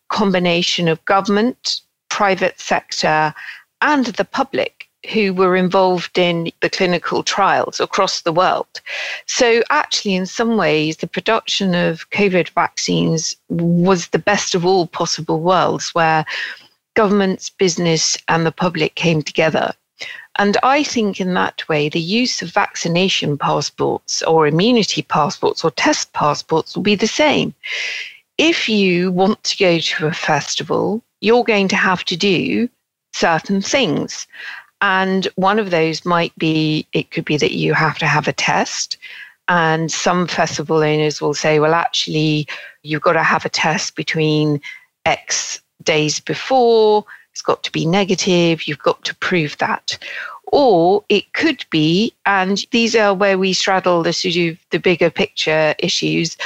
combination 0.09 0.87
of 0.87 1.05
government, 1.05 1.81
private 2.09 2.59
sector, 2.59 3.33
and 3.81 4.07
the 4.07 4.25
public 4.25 4.80
who 5.11 5.33
were 5.33 5.55
involved 5.55 6.17
in 6.17 6.51
the 6.61 6.69
clinical 6.69 7.23
trials 7.23 7.79
across 7.79 8.21
the 8.21 8.31
world. 8.31 8.81
So, 9.25 9.63
actually, 9.69 10.15
in 10.15 10.25
some 10.25 10.57
ways, 10.57 10.97
the 10.97 11.07
production 11.07 11.73
of 11.73 12.09
COVID 12.11 12.49
vaccines 12.49 13.35
was 13.49 14.07
the 14.07 14.19
best 14.19 14.53
of 14.53 14.65
all 14.65 14.87
possible 14.87 15.41
worlds 15.41 15.93
where 15.95 16.25
governments, 16.93 17.49
business, 17.49 18.17
and 18.27 18.45
the 18.45 18.51
public 18.51 18.95
came 18.95 19.21
together. 19.21 19.73
And 20.37 20.57
I 20.63 20.83
think 20.83 21.19
in 21.19 21.33
that 21.33 21.67
way, 21.67 21.89
the 21.89 21.99
use 21.99 22.41
of 22.41 22.51
vaccination 22.51 23.37
passports 23.37 24.21
or 24.23 24.47
immunity 24.47 25.01
passports 25.01 25.63
or 25.63 25.71
test 25.71 26.13
passports 26.13 26.75
will 26.75 26.83
be 26.83 26.95
the 26.95 27.07
same. 27.07 27.53
If 28.37 28.69
you 28.69 29.11
want 29.11 29.43
to 29.43 29.57
go 29.57 29.79
to 29.79 30.07
a 30.07 30.13
festival, 30.13 31.03
you're 31.19 31.43
going 31.43 31.67
to 31.69 31.75
have 31.75 32.03
to 32.05 32.15
do 32.15 32.69
certain 33.13 33.61
things. 33.61 34.25
And 34.81 35.27
one 35.35 35.59
of 35.59 35.69
those 35.69 36.05
might 36.05 36.35
be 36.37 36.87
it 36.91 37.11
could 37.11 37.25
be 37.25 37.37
that 37.37 37.53
you 37.53 37.73
have 37.73 37.97
to 37.99 38.07
have 38.07 38.27
a 38.27 38.33
test. 38.33 38.97
And 39.47 39.91
some 39.91 40.27
festival 40.27 40.77
owners 40.77 41.21
will 41.21 41.33
say, 41.33 41.59
well, 41.59 41.73
actually, 41.73 42.47
you've 42.83 43.01
got 43.01 43.13
to 43.13 43.23
have 43.23 43.45
a 43.45 43.49
test 43.49 43.95
between 43.95 44.61
X 45.05 45.61
days 45.83 46.19
before, 46.19 47.05
it's 47.31 47.41
got 47.41 47.63
to 47.63 47.71
be 47.71 47.85
negative, 47.85 48.67
you've 48.67 48.79
got 48.79 49.03
to 49.05 49.15
prove 49.15 49.57
that. 49.57 49.97
Or 50.45 51.03
it 51.09 51.33
could 51.33 51.65
be, 51.69 52.13
and 52.25 52.63
these 52.71 52.95
are 52.95 53.13
where 53.13 53.37
we 53.37 53.53
straddle 53.53 54.03
the 54.03 54.13
sort 54.13 54.35
of 54.35 54.57
the 54.69 54.79
bigger 54.79 55.09
picture 55.09 55.73
issues. 55.79 56.37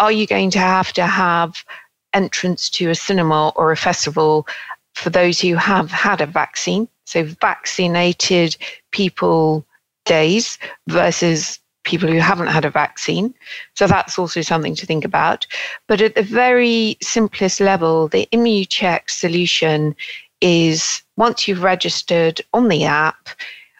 Are 0.00 0.12
you 0.12 0.26
going 0.26 0.50
to 0.50 0.58
have 0.58 0.92
to 0.94 1.06
have 1.06 1.64
entrance 2.12 2.68
to 2.70 2.90
a 2.90 2.94
cinema 2.94 3.50
or 3.50 3.70
a 3.70 3.76
festival 3.76 4.46
for 4.94 5.10
those 5.10 5.40
who 5.40 5.54
have 5.54 5.90
had 5.90 6.20
a 6.20 6.26
vaccine? 6.26 6.88
So 7.04 7.24
vaccinated 7.40 8.56
people 8.90 9.64
days 10.04 10.58
versus 10.88 11.58
people 11.84 12.08
who 12.08 12.18
haven't 12.18 12.48
had 12.48 12.64
a 12.64 12.70
vaccine. 12.70 13.34
So 13.74 13.86
that's 13.86 14.18
also 14.18 14.40
something 14.40 14.74
to 14.74 14.86
think 14.86 15.04
about. 15.04 15.46
But 15.86 16.00
at 16.00 16.14
the 16.14 16.22
very 16.22 16.96
simplest 17.02 17.60
level, 17.60 18.08
the 18.08 18.26
ImmuCheck 18.32 19.10
solution 19.10 19.94
is 20.40 21.02
once 21.16 21.46
you've 21.46 21.62
registered 21.62 22.40
on 22.52 22.68
the 22.68 22.84
app, 22.84 23.28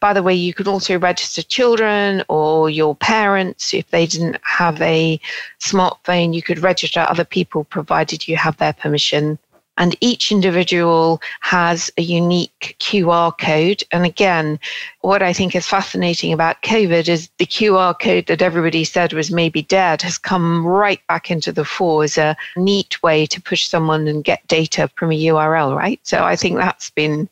by 0.00 0.12
the 0.12 0.22
way, 0.22 0.34
you 0.34 0.52
could 0.52 0.68
also 0.68 0.98
register 0.98 1.42
children 1.42 2.22
or 2.28 2.68
your 2.68 2.94
parents. 2.94 3.72
If 3.72 3.88
they 3.88 4.04
didn't 4.04 4.38
have 4.42 4.78
a 4.82 5.18
smartphone, 5.60 6.34
you 6.34 6.42
could 6.42 6.58
register 6.58 7.00
other 7.08 7.24
people 7.24 7.64
provided 7.64 8.28
you 8.28 8.36
have 8.36 8.58
their 8.58 8.74
permission 8.74 9.38
and 9.76 9.96
each 10.00 10.30
individual 10.30 11.20
has 11.40 11.90
a 11.96 12.02
unique 12.02 12.76
QR 12.80 13.36
code. 13.38 13.82
And 13.92 14.04
again, 14.04 14.58
what 15.00 15.22
I 15.22 15.32
think 15.32 15.54
is 15.54 15.66
fascinating 15.66 16.32
about 16.32 16.62
COVID 16.62 17.08
is 17.08 17.28
the 17.38 17.46
QR 17.46 17.98
code 17.98 18.26
that 18.26 18.42
everybody 18.42 18.84
said 18.84 19.12
was 19.12 19.30
maybe 19.30 19.62
dead 19.62 20.02
has 20.02 20.18
come 20.18 20.66
right 20.66 21.00
back 21.08 21.30
into 21.30 21.52
the 21.52 21.64
fore 21.64 22.04
as 22.04 22.18
a 22.18 22.36
neat 22.56 23.02
way 23.02 23.26
to 23.26 23.42
push 23.42 23.66
someone 23.66 24.06
and 24.06 24.24
get 24.24 24.46
data 24.46 24.88
from 24.96 25.10
a 25.10 25.20
URL, 25.26 25.76
right? 25.76 26.00
So 26.04 26.24
I 26.24 26.36
think 26.36 26.56
that's 26.56 26.90
been 26.90 27.28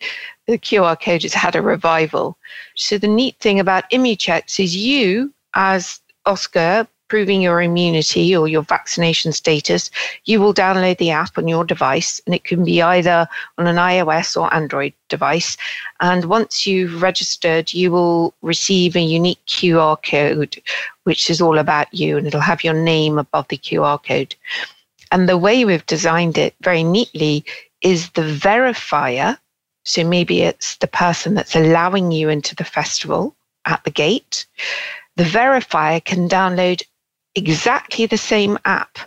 the 0.47 0.59
QR 0.59 1.01
code 1.01 1.23
has 1.23 1.35
had 1.35 1.55
a 1.55 1.63
revival. 1.63 2.37
So 2.75 2.99
the 2.99 3.09
neat 3.09 3.37
thing 3.39 3.61
about 3.61 3.91
ImmuChecks 3.91 4.59
is 4.59 4.77
you, 4.77 5.33
as 5.55 6.01
Oscar, 6.27 6.87
proving 7.13 7.43
your 7.43 7.61
immunity 7.61 8.35
or 8.35 8.49
your 8.49 8.63
vaccination 8.63 9.33
status, 9.33 9.91
you 10.25 10.41
will 10.41 10.55
download 10.55 10.97
the 10.97 11.11
app 11.11 11.37
on 11.37 11.47
your 11.47 11.63
device, 11.63 12.23
and 12.25 12.35
it 12.35 12.43
can 12.43 12.65
be 12.65 12.81
either 12.81 13.29
on 13.59 13.67
an 13.67 13.77
iOS 13.77 14.35
or 14.35 14.55
Android 14.55 14.95
device. 15.11 15.59
And 16.01 16.25
once 16.25 16.67
you've 16.67 17.03
registered, 17.03 17.75
you 17.75 17.93
will 17.93 18.33
receive 18.41 18.97
a 18.97 19.03
unique 19.03 19.45
QR 19.47 19.99
code, 20.03 20.57
which 21.05 21.29
is 21.29 21.43
all 21.43 21.59
about 21.59 21.93
you, 21.93 22.17
and 22.17 22.27
it'll 22.27 22.41
have 22.41 22.65
your 22.65 22.73
name 22.73 23.19
above 23.19 23.47
the 23.49 23.59
QR 23.59 24.03
code. 24.03 24.35
And 25.11 25.29
the 25.29 25.37
way 25.37 25.67
we've 25.67 25.85
designed 25.85 26.39
it 26.39 26.55
very 26.63 26.83
neatly 26.83 27.45
is 27.83 28.09
the 28.13 28.23
verifier. 28.23 29.37
So 29.85 30.03
maybe 30.03 30.41
it's 30.41 30.77
the 30.77 30.87
person 30.87 31.35
that's 31.35 31.55
allowing 31.55 32.11
you 32.11 32.31
into 32.31 32.55
the 32.55 32.65
festival 32.65 33.37
at 33.67 33.85
the 33.85 33.91
gate. 33.91 34.47
The 35.17 35.25
verifier 35.25 36.03
can 36.03 36.27
download 36.27 36.83
exactly 37.35 38.07
the 38.07 38.19
same 38.19 38.59
app. 38.65 38.99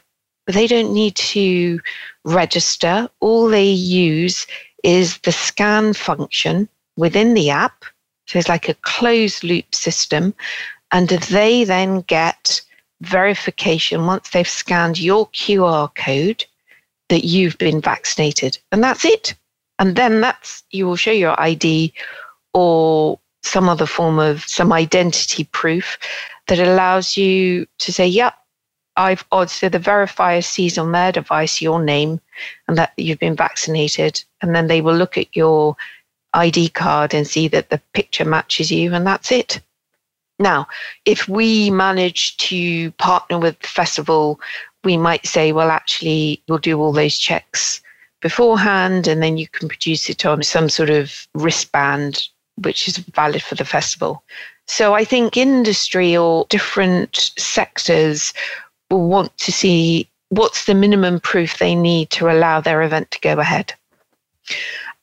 They 0.47 0.67
don't 0.67 0.93
need 0.93 1.15
to 1.15 1.79
register. 2.23 3.09
All 3.19 3.47
they 3.47 3.69
use 3.69 4.45
is 4.83 5.17
the 5.19 5.31
scan 5.31 5.93
function 5.93 6.69
within 6.97 7.33
the 7.33 7.49
app. 7.49 7.85
So 8.27 8.39
it's 8.39 8.49
like 8.49 8.69
a 8.69 8.75
closed 8.75 9.43
loop 9.43 9.73
system. 9.73 10.33
And 10.91 11.09
they 11.09 11.63
then 11.63 12.01
get 12.01 12.61
verification 13.01 14.05
once 14.05 14.29
they've 14.29 14.47
scanned 14.47 14.99
your 14.99 15.27
QR 15.29 15.93
code 15.95 16.45
that 17.09 17.25
you've 17.25 17.57
been 17.57 17.81
vaccinated. 17.81 18.57
And 18.71 18.83
that's 18.83 19.05
it. 19.05 19.35
And 19.79 19.95
then 19.95 20.21
that's, 20.21 20.63
you 20.71 20.85
will 20.85 20.95
show 20.95 21.11
your 21.11 21.39
ID 21.39 21.93
or 22.53 23.19
some 23.45 23.69
other 23.69 23.85
form 23.85 24.19
of 24.19 24.43
some 24.43 24.73
identity 24.73 25.45
proof 25.45 25.97
that 26.47 26.59
allows 26.59 27.17
you 27.17 27.65
to 27.79 27.93
say, 27.93 28.07
yep, 28.07 28.35
I've 28.97 29.25
odd. 29.31 29.49
So 29.49 29.69
the 29.69 29.79
verifier 29.79 30.43
sees 30.43 30.77
on 30.77 30.91
their 30.91 31.11
device 31.11 31.61
your 31.61 31.83
name 31.83 32.19
and 32.67 32.77
that 32.77 32.93
you've 32.97 33.19
been 33.19 33.35
vaccinated. 33.35 34.23
And 34.41 34.55
then 34.55 34.67
they 34.67 34.81
will 34.81 34.95
look 34.95 35.17
at 35.17 35.35
your 35.35 35.75
ID 36.33 36.69
card 36.69 37.13
and 37.13 37.27
see 37.27 37.47
that 37.49 37.69
the 37.69 37.81
picture 37.93 38.25
matches 38.25 38.71
you, 38.71 38.93
and 38.93 39.07
that's 39.07 39.31
it. 39.31 39.61
Now, 40.37 40.67
if 41.05 41.29
we 41.29 41.71
manage 41.71 42.35
to 42.37 42.91
partner 42.91 43.39
with 43.39 43.57
the 43.59 43.67
festival, 43.67 44.39
we 44.83 44.97
might 44.97 45.25
say, 45.25 45.53
well, 45.53 45.69
actually, 45.69 46.43
we'll 46.47 46.57
do 46.57 46.79
all 46.79 46.91
those 46.91 47.17
checks 47.17 47.81
beforehand, 48.21 49.07
and 49.07 49.23
then 49.23 49.37
you 49.37 49.47
can 49.47 49.69
produce 49.69 50.09
it 50.09 50.25
on 50.25 50.43
some 50.43 50.67
sort 50.67 50.89
of 50.89 51.27
wristband, 51.35 52.27
which 52.57 52.87
is 52.87 52.97
valid 52.97 53.41
for 53.41 53.55
the 53.55 53.65
festival. 53.65 54.23
So 54.67 54.93
I 54.93 55.03
think 55.03 55.37
industry 55.37 56.15
or 56.15 56.45
different 56.49 57.31
sectors 57.37 58.33
will 58.89 59.07
want 59.07 59.37
to 59.39 59.51
see 59.51 60.09
what's 60.29 60.65
the 60.65 60.73
minimum 60.73 61.19
proof 61.19 61.57
they 61.57 61.75
need 61.75 62.09
to 62.11 62.29
allow 62.29 62.61
their 62.61 62.81
event 62.81 63.11
to 63.11 63.19
go 63.19 63.39
ahead. 63.39 63.73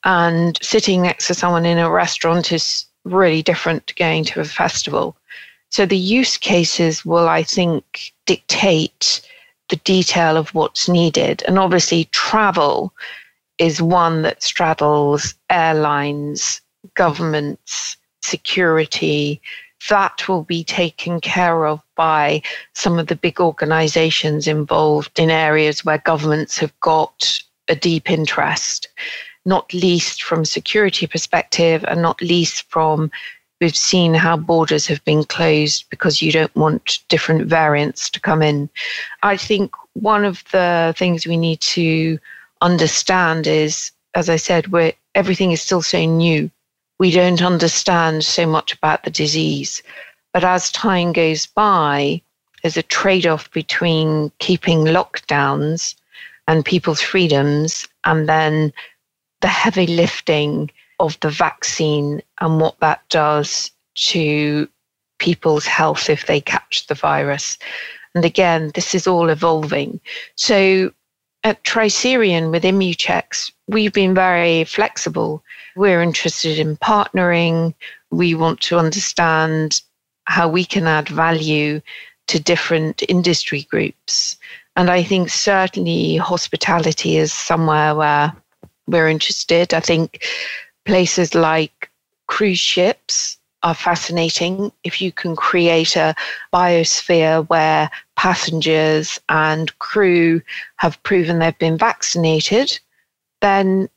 And 0.03 0.57
sitting 0.61 1.01
next 1.01 1.27
to 1.27 1.33
someone 1.33 1.65
in 1.65 1.77
a 1.77 1.89
restaurant 1.89 2.51
is 2.51 2.85
really 3.05 3.41
different 3.41 3.87
to 3.87 3.95
going 3.95 4.25
to 4.25 4.41
a 4.41 4.45
festival. 4.45 5.15
So 5.69 5.85
the 5.85 5.97
use 5.97 6.37
cases 6.37 7.05
will, 7.05 7.27
I 7.27 7.43
think, 7.43 8.13
dictate 8.25 9.21
the 9.69 9.77
detail 9.77 10.37
of 10.37 10.53
what's 10.53 10.89
needed. 10.89 11.43
And 11.47 11.57
obviously, 11.57 12.05
travel 12.05 12.93
is 13.57 13.81
one 13.81 14.21
that 14.23 14.43
straddles 14.43 15.33
airlines, 15.49 16.61
governments, 16.95 17.97
security. 18.21 19.41
That 19.89 20.27
will 20.27 20.43
be 20.43 20.63
taken 20.63 21.19
care 21.19 21.65
of 21.65 21.81
by 21.95 22.41
some 22.73 22.97
of 22.99 23.07
the 23.07 23.15
big 23.15 23.39
organizations 23.39 24.47
involved 24.47 25.19
in 25.19 25.29
areas 25.29 25.83
where 25.83 25.97
governments 25.97 26.57
have 26.59 26.77
got 26.79 27.39
a 27.67 27.75
deep 27.75 28.09
interest, 28.09 28.87
not 29.45 29.73
least 29.73 30.23
from 30.23 30.45
security 30.45 31.05
perspective 31.07 31.83
and 31.87 32.01
not 32.01 32.21
least 32.21 32.69
from 32.69 33.11
We've 33.63 33.77
seen 33.77 34.13
how 34.13 34.35
borders 34.35 34.87
have 34.87 35.01
been 35.05 35.23
closed 35.23 35.85
because 35.89 36.21
you 36.21 36.33
don't 36.33 36.53
want 36.53 36.99
different 37.07 37.47
variants 37.47 38.09
to 38.09 38.19
come 38.19 38.41
in. 38.41 38.69
I 39.21 39.37
think 39.37 39.71
one 39.93 40.25
of 40.25 40.43
the 40.51 40.93
things 40.97 41.25
we 41.25 41.37
need 41.37 41.61
to 41.61 42.19
understand 42.59 43.47
is, 43.47 43.91
as 44.15 44.27
I 44.29 44.35
said, 44.35 44.67
where 44.67 44.91
everything 45.15 45.53
is 45.53 45.61
still 45.61 45.81
so 45.81 46.03
new. 46.03 46.51
We 46.99 47.11
don't 47.11 47.41
understand 47.41 48.23
so 48.23 48.45
much 48.45 48.73
about 48.73 49.03
the 49.03 49.09
disease. 49.09 49.81
But 50.33 50.43
as 50.43 50.71
time 50.71 51.13
goes 51.13 51.45
by, 51.45 52.21
there's 52.61 52.77
a 52.77 52.83
trade 52.83 53.27
off 53.27 53.51
between 53.51 54.31
keeping 54.39 54.85
lockdowns 54.85 55.95
and 56.47 56.65
people's 56.65 57.01
freedoms 57.01 57.87
and 58.03 58.27
then 58.27 58.73
the 59.41 59.47
heavy 59.47 59.87
lifting 59.87 60.71
of 60.99 61.19
the 61.19 61.29
vaccine 61.29 62.21
and 62.39 62.59
what 62.59 62.79
that 62.79 63.01
does 63.09 63.71
to 63.95 64.67
people's 65.19 65.65
health 65.65 66.09
if 66.09 66.25
they 66.25 66.41
catch 66.41 66.87
the 66.87 66.95
virus. 66.95 67.57
And 68.15 68.25
again, 68.25 68.71
this 68.75 68.95
is 68.95 69.07
all 69.07 69.29
evolving. 69.29 69.99
So 70.35 70.91
at 71.43 71.63
Tricerion 71.63 72.51
with 72.51 72.63
Immuchecks, 72.63 73.51
we've 73.67 73.93
been 73.93 74.13
very 74.13 74.63
flexible. 74.63 75.43
We're 75.75 76.01
interested 76.01 76.59
in 76.59 76.77
partnering. 76.77 77.73
We 78.11 78.33
want 78.35 78.61
to 78.61 78.77
understand 78.77 79.81
how 80.25 80.47
we 80.47 80.63
can 80.63 80.87
add 80.87 81.09
value 81.09 81.81
to 82.27 82.39
different 82.39 83.03
industry 83.09 83.63
groups. 83.63 84.37
And 84.75 84.89
I 84.89 85.03
think 85.03 85.29
certainly 85.29 86.17
hospitality 86.17 87.17
is 87.17 87.33
somewhere 87.33 87.93
where 87.93 88.33
we're 88.87 89.09
interested. 89.09 89.73
I 89.73 89.81
think 89.81 90.23
places 90.85 91.35
like 91.35 91.89
cruise 92.27 92.59
ships 92.59 93.37
are 93.63 93.73
fascinating. 93.73 94.71
If 94.83 95.01
you 95.01 95.11
can 95.11 95.35
create 95.35 95.95
a 95.95 96.15
biosphere 96.53 97.47
where 97.49 97.89
passengers 98.15 99.19
and 99.29 99.77
crew 99.79 100.41
have 100.77 101.01
proven 101.03 101.39
they've 101.39 101.57
been 101.57 101.77
vaccinated, 101.77 102.79
then 103.41 103.89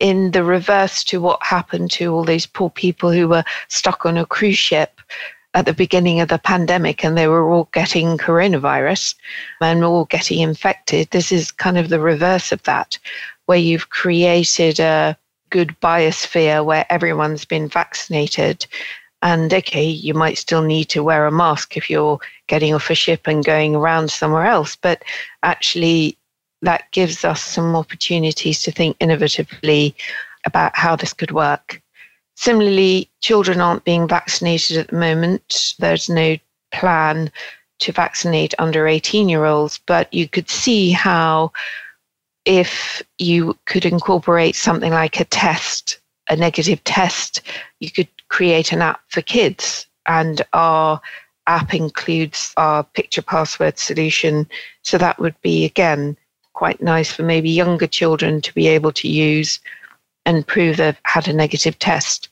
in 0.00 0.32
the 0.32 0.44
reverse 0.44 1.04
to 1.04 1.20
what 1.20 1.42
happened 1.42 1.90
to 1.92 2.12
all 2.12 2.24
these 2.24 2.46
poor 2.46 2.68
people 2.68 3.12
who 3.12 3.28
were 3.28 3.44
stuck 3.68 4.04
on 4.04 4.18
a 4.18 4.26
cruise 4.26 4.58
ship 4.58 5.00
at 5.54 5.66
the 5.66 5.72
beginning 5.72 6.20
of 6.20 6.28
the 6.28 6.38
pandemic 6.38 7.04
and 7.04 7.16
they 7.16 7.28
were 7.28 7.48
all 7.48 7.68
getting 7.72 8.18
coronavirus 8.18 9.14
and 9.60 9.84
all 9.84 10.04
getting 10.06 10.40
infected. 10.40 11.08
This 11.10 11.30
is 11.30 11.52
kind 11.52 11.78
of 11.78 11.88
the 11.88 12.00
reverse 12.00 12.50
of 12.50 12.62
that, 12.64 12.98
where 13.46 13.58
you've 13.58 13.90
created 13.90 14.80
a 14.80 15.16
good 15.50 15.76
biosphere 15.80 16.64
where 16.64 16.84
everyone's 16.90 17.44
been 17.44 17.68
vaccinated. 17.68 18.66
And 19.24 19.52
okay, 19.52 19.84
you 19.84 20.12
might 20.12 20.36
still 20.36 20.62
need 20.62 20.84
to 20.90 21.02
wear 21.02 21.26
a 21.26 21.32
mask 21.32 21.78
if 21.78 21.88
you're 21.88 22.20
getting 22.46 22.74
off 22.74 22.90
a 22.90 22.94
ship 22.94 23.26
and 23.26 23.42
going 23.42 23.74
around 23.74 24.10
somewhere 24.10 24.44
else. 24.44 24.76
But 24.76 25.02
actually, 25.42 26.18
that 26.60 26.90
gives 26.92 27.24
us 27.24 27.42
some 27.42 27.74
opportunities 27.74 28.62
to 28.62 28.70
think 28.70 28.98
innovatively 28.98 29.94
about 30.44 30.76
how 30.76 30.94
this 30.94 31.14
could 31.14 31.30
work. 31.30 31.80
Similarly, 32.36 33.10
children 33.22 33.62
aren't 33.62 33.84
being 33.84 34.06
vaccinated 34.06 34.76
at 34.76 34.88
the 34.88 34.96
moment. 34.96 35.74
There's 35.78 36.10
no 36.10 36.36
plan 36.70 37.32
to 37.80 37.92
vaccinate 37.92 38.54
under 38.58 38.86
18 38.86 39.30
year 39.30 39.46
olds, 39.46 39.80
but 39.86 40.12
you 40.12 40.28
could 40.28 40.50
see 40.50 40.90
how 40.90 41.50
if 42.44 43.02
you 43.18 43.56
could 43.64 43.86
incorporate 43.86 44.54
something 44.54 44.92
like 44.92 45.18
a 45.18 45.24
test, 45.24 45.98
a 46.28 46.36
negative 46.36 46.82
test, 46.84 47.40
you 47.80 47.90
could 47.90 48.08
create 48.34 48.72
an 48.72 48.82
app 48.82 49.00
for 49.10 49.22
kids. 49.22 49.86
And 50.06 50.42
our 50.54 51.00
app 51.46 51.72
includes 51.72 52.52
our 52.56 52.82
picture 52.82 53.22
password 53.22 53.78
solution. 53.78 54.48
So 54.82 54.98
that 54.98 55.20
would 55.20 55.40
be, 55.40 55.64
again, 55.64 56.16
quite 56.52 56.82
nice 56.82 57.12
for 57.12 57.22
maybe 57.22 57.48
younger 57.48 57.86
children 57.86 58.40
to 58.40 58.52
be 58.52 58.66
able 58.66 58.90
to 58.92 59.08
use 59.08 59.60
and 60.26 60.44
prove 60.44 60.78
they've 60.78 61.00
had 61.04 61.28
a 61.28 61.32
negative 61.32 61.78
test. 61.78 62.28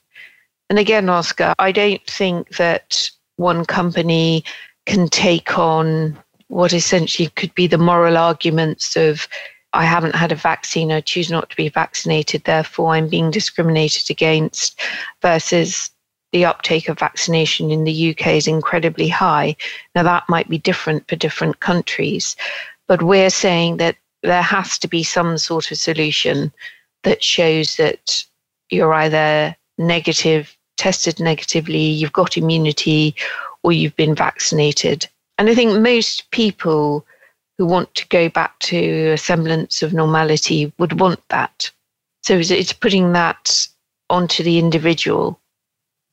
And 0.69 0.79
again, 0.79 1.09
Oscar, 1.09 1.55
I 1.61 1.71
don't 1.71 2.05
think 2.09 2.57
that 2.57 3.09
one 3.37 3.65
company 3.65 4.43
can 4.87 5.09
take 5.09 5.57
on 5.57 6.19
what 6.49 6.73
essentially 6.73 7.29
could 7.37 7.55
be 7.55 7.69
the 7.69 7.79
moral 7.79 8.17
arguments 8.17 8.97
of 8.97 9.29
I 9.73 9.85
haven't 9.85 10.17
had 10.17 10.33
a 10.33 10.47
vaccine, 10.51 10.93
I 10.93 11.01
choose 11.01 11.31
not 11.31 11.49
to 11.51 11.57
be 11.57 11.69
vaccinated, 11.69 12.45
therefore 12.45 12.93
I'm 12.93 13.09
being 13.09 13.31
discriminated 13.31 14.11
against, 14.11 14.79
versus 15.23 15.92
the 16.33 16.45
uptake 16.45 16.89
of 16.89 16.99
vaccination 16.99 17.71
in 17.71 17.85
the 17.85 18.11
UK 18.11 18.29
is 18.29 18.47
incredibly 18.47 19.09
high. 19.09 19.55
Now, 19.95 20.03
that 20.03 20.29
might 20.29 20.49
be 20.49 20.59
different 20.59 21.07
for 21.09 21.17
different 21.17 21.61
countries, 21.61 22.37
but 22.89 23.03
we're 23.03 23.31
saying 23.31 23.77
that 23.77 23.97
there 24.23 24.43
has 24.43 24.79
to 24.79 24.89
be 24.89 25.03
some 25.03 25.39
sort 25.39 25.71
of 25.71 25.79
solution 25.79 26.53
that 27.03 27.23
shows 27.23 27.77
that 27.77 28.25
you're 28.71 28.95
either 28.95 29.57
negative, 29.79 30.57
tested 30.77 31.21
negatively, 31.21 31.79
you've 31.79 32.13
got 32.13 32.37
immunity, 32.37 33.15
or 33.63 33.73
you've 33.73 33.97
been 33.97 34.15
vaccinated. 34.15 35.07
And 35.39 35.49
I 35.49 35.55
think 35.55 35.81
most 35.81 36.31
people 36.31 37.05
who 37.59 37.67
want 37.67 37.95
to 37.97 38.09
go 38.09 38.29
back 38.29 38.59
to 38.61 39.13
a 39.13 39.19
semblance 39.19 39.83
of 39.83 39.93
normality 39.93 40.73
would 40.79 40.99
want 40.99 41.21
that. 41.29 41.71
So 42.23 42.39
it's 42.39 42.73
putting 42.73 43.13
that 43.13 43.67
onto 44.09 44.43
the 44.43 44.59
individual 44.59 45.41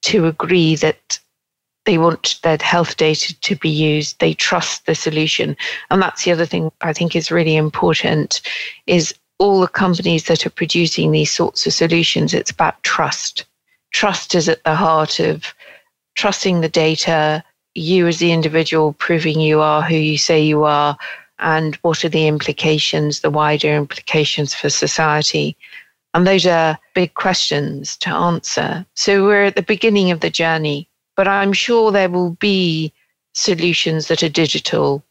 to 0.04 0.26
agree 0.26 0.76
that 0.76 1.20
they 1.86 1.98
want 1.98 2.40
their 2.44 2.58
health 2.62 2.98
data 2.98 3.40
to 3.42 3.56
be 3.56 3.70
used 3.70 4.20
they 4.20 4.34
trust 4.34 4.86
the 4.86 4.96
solution. 4.96 5.58
And 5.90 6.02
that's 6.02 6.24
the 6.24 6.32
other 6.32 6.46
thing 6.46 6.72
i 6.82 6.94
think 6.94 7.16
is 7.16 7.32
really 7.32 7.56
important 7.56 8.42
is 8.86 9.14
all 9.40 9.62
the 9.62 9.68
companies 9.68 10.26
that 10.26 10.46
are 10.46 10.52
producing 10.52 11.12
these 11.12 11.32
sorts 11.32 11.66
of 11.66 11.74
solutions 11.74 12.34
it's 12.34 12.52
about 12.52 12.82
trust. 12.84 13.46
Trust 13.92 14.36
is 14.36 14.48
at 14.50 14.64
the 14.64 14.76
heart 14.76 15.20
of 15.20 15.54
trusting 16.16 16.62
the 16.62 16.70
data 16.70 17.44
you 17.76 18.08
as 18.08 18.20
the 18.20 18.32
individual 18.32 18.94
proving 18.94 19.40
you 19.40 19.62
are 19.62 19.82
who 19.82 19.96
you 19.96 20.18
say 20.18 20.42
you 20.42 20.64
are 20.64 20.98
and 21.40 21.76
what 21.78 22.04
are 22.04 22.10
the 22.10 22.28
implications 22.28 23.22
the 23.22 23.30
wider 23.30 23.74
implications 23.74 24.54
for 24.54 24.70
society 24.70 25.56
and 26.13 26.26
those 26.26 26.45
are 26.45 26.78
big 26.95 27.13
questions 27.13 27.98
to 27.98 28.10
answer. 28.10 28.86
So 28.95 29.26
we're 29.26 29.45
at 29.45 29.56
the 29.56 29.62
beginning 29.62 30.12
of 30.12 30.22
the 30.22 30.30
journey, 30.30 30.89
but 31.15 31.28
I'm 31.28 31.54
sure 31.54 31.91
there 31.91 32.10
will 32.10 32.32
be 32.32 32.91
solutions 33.34 34.08
that 34.08 34.24
are 34.24 34.30
digital 34.30 35.04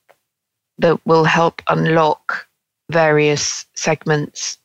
that 0.78 1.04
will 1.06 1.24
help 1.24 1.62
unlock 1.68 2.46
various 2.90 3.66
segments. 3.74 4.58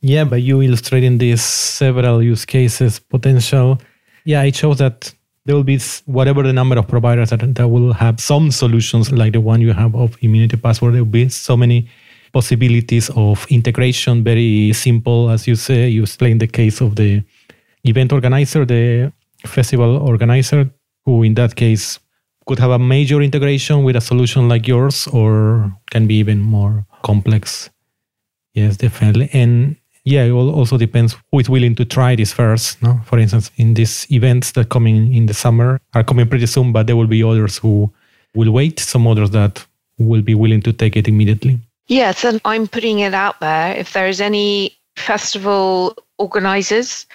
Yeah, 0.00 0.24
but 0.24 0.42
you 0.42 0.62
illustrating 0.62 1.18
these 1.18 1.42
several 1.42 2.22
use 2.22 2.44
cases 2.44 2.98
potential. 2.98 3.80
Yeah, 4.24 4.42
it 4.42 4.54
shows 4.54 4.78
that 4.78 5.12
there 5.46 5.54
will 5.54 5.64
be 5.64 5.78
whatever 6.06 6.42
the 6.42 6.52
number 6.52 6.78
of 6.78 6.88
providers 6.88 7.30
that, 7.30 7.54
that 7.54 7.68
will 7.68 7.92
have 7.92 8.20
some 8.20 8.50
solutions 8.50 9.12
like 9.12 9.32
the 9.32 9.40
one 9.40 9.60
you 9.60 9.72
have 9.72 9.94
of 9.94 10.16
Immunity 10.22 10.56
password. 10.56 10.94
There 10.94 11.04
will 11.04 11.10
be 11.10 11.28
so 11.28 11.56
many 11.56 11.88
possibilities 12.34 13.10
of 13.14 13.46
integration, 13.48 14.24
very 14.24 14.72
simple, 14.72 15.30
as 15.30 15.46
you 15.46 15.54
say. 15.54 15.88
You 15.88 16.02
explain 16.02 16.38
the 16.38 16.48
case 16.48 16.82
of 16.82 16.96
the 16.96 17.22
event 17.84 18.12
organizer, 18.12 18.66
the 18.66 19.12
festival 19.46 19.96
organizer, 19.96 20.68
who 21.06 21.22
in 21.22 21.34
that 21.34 21.54
case 21.54 22.00
could 22.46 22.58
have 22.58 22.72
a 22.72 22.78
major 22.78 23.22
integration 23.22 23.84
with 23.84 23.96
a 23.96 24.00
solution 24.00 24.48
like 24.48 24.68
yours 24.68 25.06
or 25.12 25.72
can 25.90 26.06
be 26.06 26.16
even 26.16 26.40
more 26.40 26.84
complex. 27.02 27.70
Yes, 28.52 28.76
definitely. 28.76 29.30
And 29.32 29.76
yeah, 30.04 30.24
it 30.24 30.32
also 30.32 30.76
depends 30.76 31.16
who 31.30 31.38
is 31.38 31.48
willing 31.48 31.74
to 31.76 31.84
try 31.84 32.16
this 32.16 32.32
first. 32.32 32.82
No? 32.82 33.00
For 33.06 33.18
instance, 33.18 33.50
in 33.56 33.74
these 33.74 34.06
events 34.10 34.52
that 34.52 34.68
coming 34.68 35.14
in 35.14 35.26
the 35.26 35.34
summer 35.34 35.80
are 35.94 36.04
coming 36.04 36.28
pretty 36.28 36.46
soon, 36.46 36.72
but 36.72 36.86
there 36.86 36.96
will 36.96 37.06
be 37.06 37.22
others 37.22 37.58
who 37.58 37.92
will 38.34 38.50
wait, 38.50 38.80
some 38.80 39.06
others 39.06 39.30
that 39.30 39.64
will 39.98 40.22
be 40.22 40.34
willing 40.34 40.62
to 40.62 40.72
take 40.72 40.96
it 40.96 41.08
immediately. 41.08 41.58
Yes, 41.86 42.24
and 42.24 42.40
I'm 42.44 42.66
putting 42.66 43.00
it 43.00 43.14
out 43.14 43.40
there. 43.40 43.76
If 43.76 43.92
there's 43.92 44.20
any 44.20 44.76
festival 44.96 45.96
organizers 46.18 47.06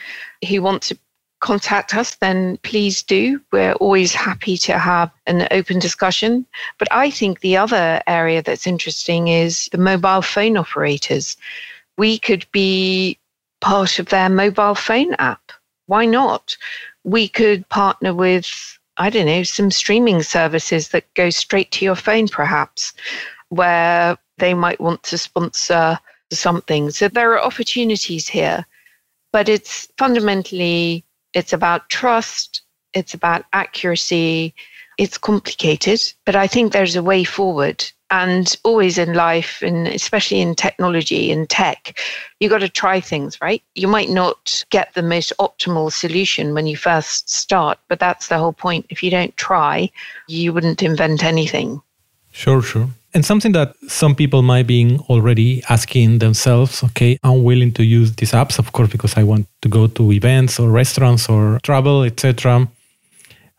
who 0.47 0.62
want 0.62 0.84
to 0.84 0.97
contact 1.39 1.95
us, 1.95 2.15
then 2.15 2.58
please 2.63 3.01
do. 3.01 3.41
We're 3.51 3.73
always 3.73 4.13
happy 4.13 4.58
to 4.58 4.77
have 4.77 5.10
an 5.25 5.47
open 5.51 5.79
discussion. 5.79 6.45
But 6.77 6.89
I 6.91 7.10
think 7.10 7.39
the 7.39 7.58
other 7.58 8.01
area 8.08 8.43
that's 8.43 8.67
interesting 8.67 9.29
is 9.29 9.69
the 9.71 9.77
mobile 9.77 10.21
phone 10.21 10.58
operators. 10.58 11.38
We 11.97 12.19
could 12.19 12.45
be 12.51 13.17
part 13.62 13.99
of 13.99 14.08
their 14.08 14.29
mobile 14.29 14.75
phone 14.75 15.13
app. 15.15 15.51
Why 15.88 16.05
not? 16.05 16.55
We 17.03 17.27
could 17.27 17.67
partner 17.69 18.13
with, 18.13 18.77
I 18.97 19.10
don't 19.10 19.25
know, 19.25 19.43
some 19.43 19.71
streaming 19.71 20.21
services 20.21 20.89
that 20.89 21.12
go 21.15 21.29
straight 21.29 21.71
to 21.71 21.86
your 21.86 21.95
phone, 21.95 22.27
perhaps, 22.27 22.93
where 23.47 24.17
they 24.39 24.54
might 24.54 24.82
want 24.82 25.04
to 25.04 25.17
sponsor 25.17 25.99
something. 26.32 26.89
So 26.91 27.08
there 27.08 27.32
are 27.34 27.43
opportunities 27.43 28.28
here, 28.28 28.65
but 29.32 29.49
it's 29.49 29.88
fundamentally 29.97 31.06
it's 31.34 31.54
about 31.54 31.89
trust, 31.89 32.62
it's 32.93 33.13
about 33.13 33.45
accuracy. 33.54 34.54
It's 34.97 35.17
complicated, 35.17 36.02
but 36.25 36.36
I 36.36 36.45
think 36.45 36.73
there's 36.73 36.97
a 36.97 37.04
way 37.04 37.23
forward. 37.23 37.89
And 38.12 38.54
always 38.63 38.97
in 38.97 39.13
life, 39.13 39.62
and 39.62 39.88
especially 39.88 40.41
in 40.41 40.56
technology 40.56 41.32
and 41.32 41.47
tech, 41.49 41.97
you 42.39 42.49
got 42.49 42.58
to 42.58 42.67
try 42.67 42.99
things, 42.99 43.39
right? 43.39 43.63
You 43.75 43.88
might 43.88 44.10
not 44.10 44.65
get 44.71 44.93
the 44.95 45.04
most 45.04 45.32
optimal 45.39 45.93
solution 45.93 46.54
when 46.54 46.67
you 46.67 46.75
first 46.75 47.30
start, 47.30 47.78
but 47.88 47.99
that's 47.99 48.28
the 48.28 48.39
whole 48.39 48.52
point. 48.52 48.88
If 48.89 49.04
you 49.04 49.12
don't 49.12 49.38
try, 49.38 49.89
you 50.28 50.52
wouldn't 50.52 50.84
invent 50.84 51.23
anything. 51.23 51.82
Sure, 52.31 52.61
sure. 52.61 52.89
And 53.13 53.25
something 53.25 53.53
that 53.53 53.75
some 53.87 54.13
people 54.13 54.43
might 54.43 54.67
be 54.67 54.99
already 55.09 55.63
asking 55.67 56.19
themselves, 56.19 56.83
okay, 56.83 57.17
I'm 57.23 57.43
willing 57.43 57.71
to 57.73 57.83
use 57.83 58.15
these 58.15 58.33
apps, 58.33 58.59
of 58.59 58.71
course, 58.71 58.89
because 58.89 59.17
I 59.17 59.23
want 59.23 59.47
to 59.61 59.69
go 59.69 59.87
to 59.87 60.11
events 60.11 60.59
or 60.59 60.69
restaurants 60.69 61.27
or 61.27 61.59
travel, 61.63 62.03
etc. 62.03 62.67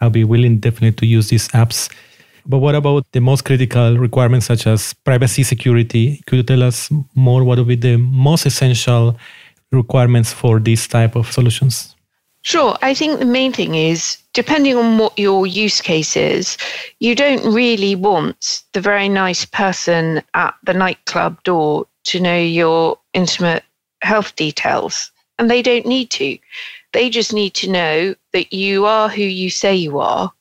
I'll 0.01 0.11
be 0.11 0.23
willing 0.23 0.59
definitely 0.61 0.93
to 0.93 1.07
use 1.07 1.29
these 1.29 1.49
apps. 1.49 1.91
But 2.47 2.59
what 2.59 2.75
about 2.75 3.07
the 3.13 3.21
most 3.21 3.45
critical 3.45 3.99
requirements 3.99 4.47
such 4.47 4.67
as 4.67 4.95
privacy 5.05 5.43
security? 5.43 6.23
Could 6.27 6.37
you 6.37 6.43
tell 6.43 6.63
us 6.63 6.89
more 7.15 7.43
what 7.43 7.59
would 7.59 7.69
be 7.69 7.77
the 7.77 7.97
most 7.97 8.47
essential 8.47 9.19
requirements 9.73 10.33
for 10.33 10.61
these 10.61 10.87
type 10.87 11.17
of 11.17 11.31
solutions? 11.31 11.95
Sure. 12.43 12.79
I 12.83 12.95
think 12.95 13.19
the 13.19 13.27
main 13.27 13.53
thing 13.53 13.75
is 13.75 14.19
depending 14.41 14.75
on 14.75 14.97
what 14.97 15.19
your 15.19 15.47
use 15.47 15.83
case 15.83 16.17
is, 16.17 16.57
you 16.99 17.15
don't 17.15 17.45
really 17.53 17.95
want 17.95 18.63
the 18.73 18.81
very 18.81 19.07
nice 19.07 19.45
person 19.45 20.23
at 20.33 20.55
the 20.63 20.73
nightclub 20.73 21.43
door 21.43 21.87
to 22.05 22.19
know 22.19 22.39
your 22.39 22.99
intimate 23.13 23.63
health 24.01 24.35
details. 24.37 25.13
And 25.39 25.51
they 25.51 25.61
don't 25.61 25.85
need 25.85 26.09
to. 26.13 26.39
They 26.95 27.11
just 27.11 27.35
need 27.35 27.53
to 27.57 27.71
know 27.71 28.15
that 28.33 28.51
you 28.51 28.87
are 28.87 29.11
who 29.11 29.25
you 29.25 29.51
say 29.51 29.75
you 29.77 29.99
are 29.99 30.33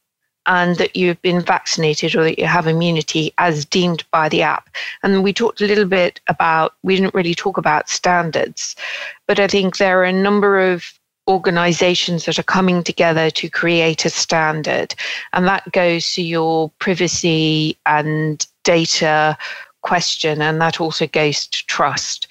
and 0.46 0.78
that 0.78 0.96
you've 0.96 1.22
been 1.22 1.42
vaccinated 1.42 2.16
or 2.16 2.24
that 2.24 2.40
you 2.40 2.46
have 2.46 2.68
immunity 2.68 3.34
as 3.38 3.66
deemed 3.66 4.06
by 4.12 4.30
the 4.30 4.42
app. 4.42 4.70
And 5.04 5.26
we 5.26 5.34
talked 5.34 5.60
a 5.60 5.68
little 5.68 5.84
bit 5.84 6.22
about, 6.30 6.76
we 6.84 6.96
didn't 6.96 7.14
really 7.14 7.36
talk 7.36 7.58
about 7.58 7.90
standards, 7.90 8.78
but 9.28 9.42
I 9.42 9.48
think 9.48 9.76
there 9.76 10.00
are 10.00 10.06
a 10.06 10.14
number 10.14 10.58
of 10.58 10.99
organizations 11.30 12.26
that 12.26 12.40
are 12.40 12.44
coming 12.44 12.84
together 12.84 13.30
to 13.30 13.50
create 13.50 14.04
a 14.04 14.10
standard. 14.10 14.96
And 15.32 15.48
that 15.48 15.72
goes 15.72 16.12
to 16.14 16.24
your 16.24 16.72
privacy 16.80 17.78
and 17.86 18.46
data 18.64 19.38
question, 19.82 20.42
and 20.42 20.60
that 20.60 20.82
also 20.82 21.08
goes 21.08 21.48
to 21.48 21.66
trust. 21.68 22.28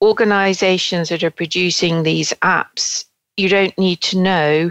Organizations 0.00 1.08
that 1.10 1.24
are 1.24 1.30
producing 1.30 2.04
these 2.04 2.32
apps, 2.42 3.04
you 3.36 3.48
don't 3.48 3.76
need 3.76 4.00
to 4.02 4.18
know 4.18 4.70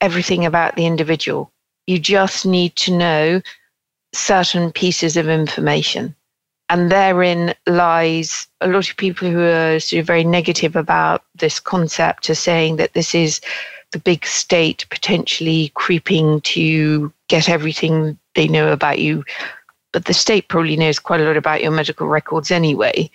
everything 0.00 0.44
about 0.44 0.76
the 0.76 0.86
individual. 0.86 1.50
You 1.86 1.98
just 1.98 2.46
need 2.46 2.76
to 2.76 2.96
know 2.96 3.42
certain 4.12 4.70
pieces 4.70 5.16
of 5.16 5.28
information. 5.28 6.14
And 6.70 6.90
therein 6.90 7.54
lies 7.66 8.46
a 8.60 8.68
lot 8.68 8.90
of 8.90 8.96
people 8.96 9.30
who 9.30 9.40
are 9.40 9.80
sort 9.80 10.00
of 10.00 10.06
very 10.06 10.24
negative 10.24 10.76
about 10.76 11.24
this 11.34 11.60
concept 11.60 12.28
are 12.28 12.34
saying 12.34 12.76
that 12.76 12.92
this 12.92 13.14
is 13.14 13.40
the 13.92 13.98
big 13.98 14.26
state 14.26 14.84
potentially 14.90 15.72
creeping 15.74 16.42
to 16.42 17.12
get 17.28 17.48
everything 17.48 18.18
they 18.34 18.48
know 18.48 18.70
about 18.70 18.98
you. 18.98 19.24
But 19.92 20.04
the 20.04 20.14
state 20.14 20.48
probably 20.48 20.76
knows 20.76 20.98
quite 20.98 21.20
a 21.20 21.24
lot 21.24 21.38
about 21.38 21.62
your 21.62 21.70
medical 21.70 22.06
records 22.06 22.50
anyway. 22.50 23.10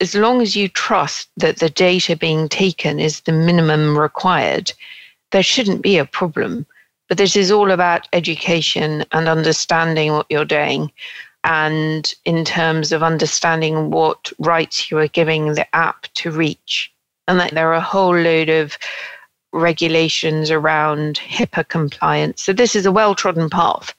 As 0.00 0.14
long 0.14 0.42
as 0.42 0.56
you 0.56 0.68
trust 0.68 1.28
that 1.36 1.58
the 1.58 1.70
data 1.70 2.16
being 2.16 2.48
taken 2.48 2.98
is 2.98 3.20
the 3.20 3.32
minimum 3.32 3.96
required, 3.96 4.72
there 5.30 5.44
shouldn't 5.44 5.80
be 5.80 5.96
a 5.96 6.04
problem. 6.04 6.66
But 7.08 7.18
this 7.18 7.36
is 7.36 7.52
all 7.52 7.70
about 7.70 8.08
education 8.12 9.04
and 9.12 9.28
understanding 9.28 10.12
what 10.12 10.26
you're 10.28 10.44
doing 10.44 10.90
and 11.46 12.12
in 12.24 12.44
terms 12.44 12.90
of 12.90 13.04
understanding 13.04 13.90
what 13.90 14.32
rights 14.40 14.90
you 14.90 14.98
are 14.98 15.06
giving 15.06 15.54
the 15.54 15.74
app 15.74 16.02
to 16.14 16.30
reach. 16.30 16.92
And 17.28 17.38
that 17.40 17.52
there 17.52 17.68
are 17.68 17.74
a 17.74 17.80
whole 17.80 18.16
load 18.16 18.48
of 18.48 18.76
regulations 19.52 20.50
around 20.50 21.20
HIPAA 21.20 21.68
compliance. 21.68 22.42
So 22.42 22.52
this 22.52 22.74
is 22.74 22.84
a 22.84 22.92
well 22.92 23.14
trodden 23.14 23.48
path. 23.48 23.94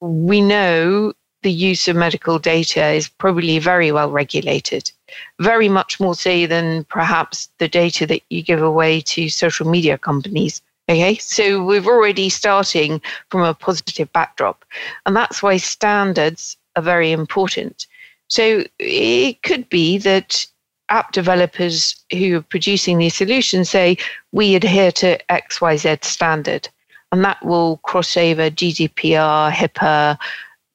We 0.00 0.42
know 0.42 1.14
the 1.42 1.52
use 1.52 1.88
of 1.88 1.96
medical 1.96 2.38
data 2.38 2.86
is 2.88 3.08
probably 3.08 3.58
very 3.58 3.90
well 3.90 4.10
regulated, 4.10 4.92
very 5.40 5.70
much 5.70 5.98
more 6.00 6.14
so 6.14 6.46
than 6.46 6.84
perhaps 6.84 7.48
the 7.58 7.68
data 7.68 8.06
that 8.06 8.22
you 8.28 8.42
give 8.42 8.62
away 8.62 9.00
to 9.02 9.30
social 9.30 9.68
media 9.68 9.96
companies. 9.96 10.60
Okay, 10.90 11.16
so 11.16 11.64
we're 11.64 11.86
already 11.86 12.28
starting 12.28 13.00
from 13.30 13.40
a 13.40 13.54
positive 13.54 14.12
backdrop. 14.12 14.66
And 15.06 15.16
that's 15.16 15.42
why 15.42 15.56
standards 15.56 16.58
are 16.76 16.82
very 16.82 17.12
important. 17.12 17.86
So 18.28 18.64
it 18.78 19.42
could 19.42 19.68
be 19.68 19.98
that 19.98 20.46
app 20.88 21.12
developers 21.12 22.04
who 22.12 22.38
are 22.38 22.42
producing 22.42 22.98
these 22.98 23.14
solutions 23.14 23.70
say, 23.70 23.96
we 24.32 24.54
adhere 24.54 24.92
to 24.92 25.18
XYZ 25.28 26.04
standard. 26.04 26.68
And 27.12 27.24
that 27.24 27.44
will 27.44 27.78
cross 27.78 28.16
over 28.16 28.50
GDPR, 28.50 29.50
HIPAA, 29.52 30.18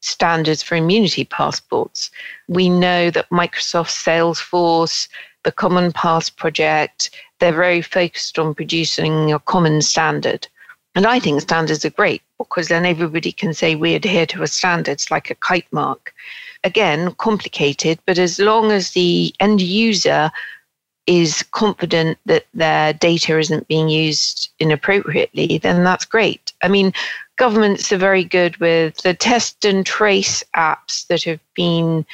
standards 0.02 0.64
for 0.64 0.76
immunity 0.76 1.26
passports. 1.26 2.10
We 2.48 2.70
know 2.70 3.12
that 3.12 3.30
Microsoft 3.30 3.90
Salesforce, 3.90 5.10
the 5.44 5.52
Common 5.52 5.92
Pass 5.92 6.30
project, 6.30 7.12
they're 7.40 7.52
very 7.52 7.82
focused 7.82 8.40
on 8.40 8.56
producing 8.56 9.32
a 9.32 9.40
common 9.40 9.82
standard. 9.82 10.48
And 10.96 11.06
I 11.06 11.20
think 11.20 11.42
standards 11.42 11.84
are 11.86 11.90
great 11.90 12.22
because 12.40 12.70
then 12.70 12.86
everybody 12.86 13.32
can 13.32 13.54
say 13.54 13.76
we 13.76 13.94
adhere 13.94 14.26
to 14.26 14.42
a 14.42 14.48
standard. 14.48 15.04
Like 15.12 15.30
a 15.30 15.36
kite 15.36 15.72
mark. 15.72 16.14
Again, 16.64 17.14
complicated, 17.14 18.00
but 18.06 18.18
as 18.18 18.40
long 18.40 18.72
as 18.72 18.92
the 18.92 19.34
end 19.40 19.62
user 19.62 20.32
is 21.08 21.44
confident 21.52 22.18
that 22.26 22.46
their 22.54 22.94
data 22.94 23.40
isn't 23.40 23.68
being 23.68 23.90
used 23.90 24.50
inappropriately, 24.60 25.58
then 25.58 25.84
that's 25.84 26.06
great. 26.06 26.54
I 26.62 26.68
mean, 26.68 26.94
governments 27.38 27.92
are 27.92 27.98
very 27.98 28.24
good 28.24 28.58
with 28.58 28.98
the 28.98 29.14
test 29.14 29.64
and 29.64 29.86
trace 29.86 30.44
apps 30.56 31.08
that 31.08 31.24
have 31.24 31.40
been 31.56 32.06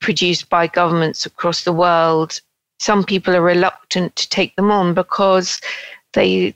produced 0.00 0.48
by 0.48 0.66
governments 0.66 1.26
across 1.26 1.64
the 1.64 1.72
world. 1.72 2.40
Some 2.78 3.04
people 3.04 3.36
are 3.36 3.42
reluctant 3.42 4.16
to 4.16 4.28
take 4.30 4.56
them 4.56 4.70
on 4.70 4.94
because 4.94 5.60
they 6.14 6.54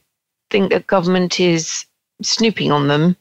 think 0.50 0.72
that 0.72 0.86
government 0.86 1.38
is 1.38 1.84
snooping 2.24 2.72
on 2.72 2.88
them 2.88 3.16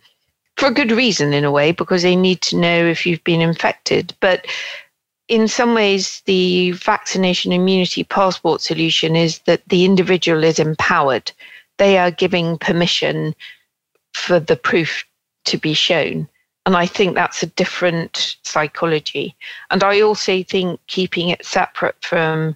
for 0.57 0.67
a 0.67 0.73
good 0.73 0.91
reason, 0.91 1.33
in 1.33 1.43
a 1.43 1.51
way, 1.51 1.71
because 1.71 2.03
they 2.03 2.15
need 2.15 2.41
to 2.41 2.57
know 2.57 2.85
if 2.85 3.05
you've 3.05 3.23
been 3.23 3.41
infected. 3.41 4.13
But 4.19 4.45
in 5.27 5.47
some 5.47 5.73
ways, 5.73 6.21
the 6.25 6.71
vaccination 6.71 7.51
immunity 7.51 8.03
passport 8.03 8.61
solution 8.61 9.15
is 9.15 9.39
that 9.39 9.67
the 9.67 9.85
individual 9.85 10.43
is 10.43 10.59
empowered. 10.59 11.31
They 11.77 11.97
are 11.97 12.11
giving 12.11 12.57
permission 12.57 13.33
for 14.13 14.39
the 14.39 14.55
proof 14.55 15.03
to 15.45 15.57
be 15.57 15.73
shown. 15.73 16.27
And 16.65 16.77
I 16.77 16.85
think 16.85 17.15
that's 17.15 17.43
a 17.43 17.47
different 17.47 18.37
psychology. 18.43 19.35
And 19.69 19.83
I 19.83 20.01
also 20.01 20.43
think 20.43 20.79
keeping 20.87 21.29
it 21.29 21.45
separate 21.45 21.95
from 22.01 22.55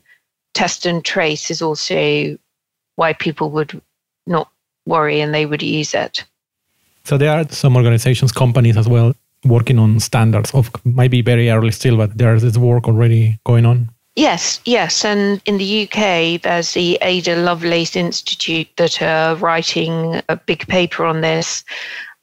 test 0.53 0.85
and 0.85 1.03
trace 1.03 1.51
is 1.51 1.61
also 1.61 2.37
why 2.95 3.13
people 3.13 3.49
would 3.51 3.81
not 4.25 4.49
worry 4.85 5.19
and 5.19 5.33
they 5.33 5.45
would 5.45 5.61
use 5.61 5.93
it. 5.93 6.23
So 7.07 7.17
there 7.17 7.31
are 7.31 7.47
some 7.49 7.77
organizations, 7.77 8.33
companies 8.33 8.75
as 8.75 8.89
well, 8.89 9.13
working 9.45 9.79
on 9.79 10.01
standards 10.01 10.53
of 10.53 10.69
maybe 10.83 11.21
very 11.21 11.49
early 11.49 11.71
still, 11.71 11.95
but 11.95 12.17
there's 12.17 12.41
this 12.41 12.57
work 12.57 12.85
already 12.85 13.39
going 13.45 13.65
on. 13.65 13.89
Yes, 14.17 14.59
yes. 14.65 15.05
And 15.05 15.41
in 15.45 15.57
the 15.57 15.83
UK, 15.83 16.41
there's 16.41 16.73
the 16.73 16.97
Ada 17.01 17.37
Lovelace 17.37 17.95
Institute 17.95 18.67
that 18.75 19.01
are 19.01 19.37
writing 19.37 20.21
a 20.27 20.35
big 20.35 20.67
paper 20.67 21.05
on 21.05 21.21
this. 21.21 21.63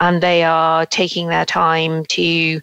And 0.00 0.22
they 0.22 0.42
are 0.42 0.84
taking 0.84 1.28
their 1.28 1.46
time 1.46 2.04
to 2.06 2.60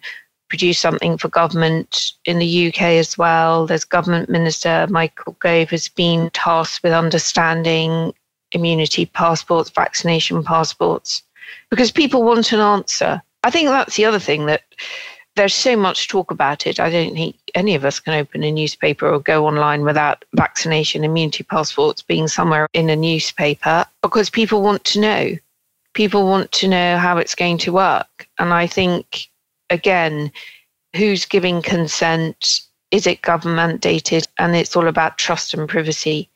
produce 0.48 0.78
something 0.78 1.18
for 1.18 1.28
government 1.28 2.12
in 2.26 2.38
the 2.38 2.68
UK 2.68 2.82
as 3.00 3.18
well. 3.18 3.66
There's 3.66 3.84
Government 3.84 4.30
Minister 4.30 4.86
Michael 4.92 5.36
Gove 5.40 5.72
has 5.72 5.88
been 5.88 6.30
tasked 6.36 6.84
with 6.84 6.94
understanding 6.94 8.14
immunity 8.52 9.08
passports, 9.08 9.72
vaccination 9.72 10.44
passports, 10.44 11.24
because 11.70 11.92
people 11.92 12.24
want 12.24 12.52
an 12.52 12.60
answer. 12.60 13.22
I 13.44 13.50
think 13.50 13.70
that's 13.70 13.96
the 13.96 14.06
other 14.06 14.20
thing 14.20 14.46
that 14.46 14.64
there's 15.36 15.56
so 15.56 15.76
much 15.78 16.08
talk 16.08 16.32
about 16.32 16.68
it. 16.68 16.80
I 16.80 16.90
don't 16.90 17.14
think 17.14 17.36
any 17.56 17.76
of 17.76 17.86
us 17.86 18.00
can 18.00 18.14
open 18.14 18.44
a 18.44 18.52
newspaper 18.52 19.08
or 19.08 19.20
go 19.20 19.48
online 19.48 19.84
without 19.84 20.26
vaccination 20.36 21.04
immunity 21.04 21.44
passports 21.44 22.02
being 22.02 22.28
somewhere 22.28 22.68
in 22.74 22.90
a 22.90 22.96
newspaper 22.96 23.86
because 24.02 24.30
people 24.30 24.62
want 24.62 24.84
to 24.86 25.00
know. 25.00 25.36
People 25.94 26.26
want 26.26 26.52
to 26.54 26.68
know 26.68 26.98
how 26.98 27.18
it's 27.18 27.36
going 27.36 27.58
to 27.60 27.72
work. 27.72 28.28
And 28.40 28.54
I 28.54 28.68
think, 28.68 29.30
again, 29.70 30.32
who's 30.96 31.26
giving 31.26 31.62
consent? 31.62 32.62
Is 32.92 33.08
it 33.08 33.22
government 33.22 33.82
dated? 33.82 34.28
And 34.38 34.56
it's 34.56 34.76
all 34.76 34.88
about 34.88 35.18
trust 35.18 35.54
and 35.54 35.68
privacy. 35.68 36.30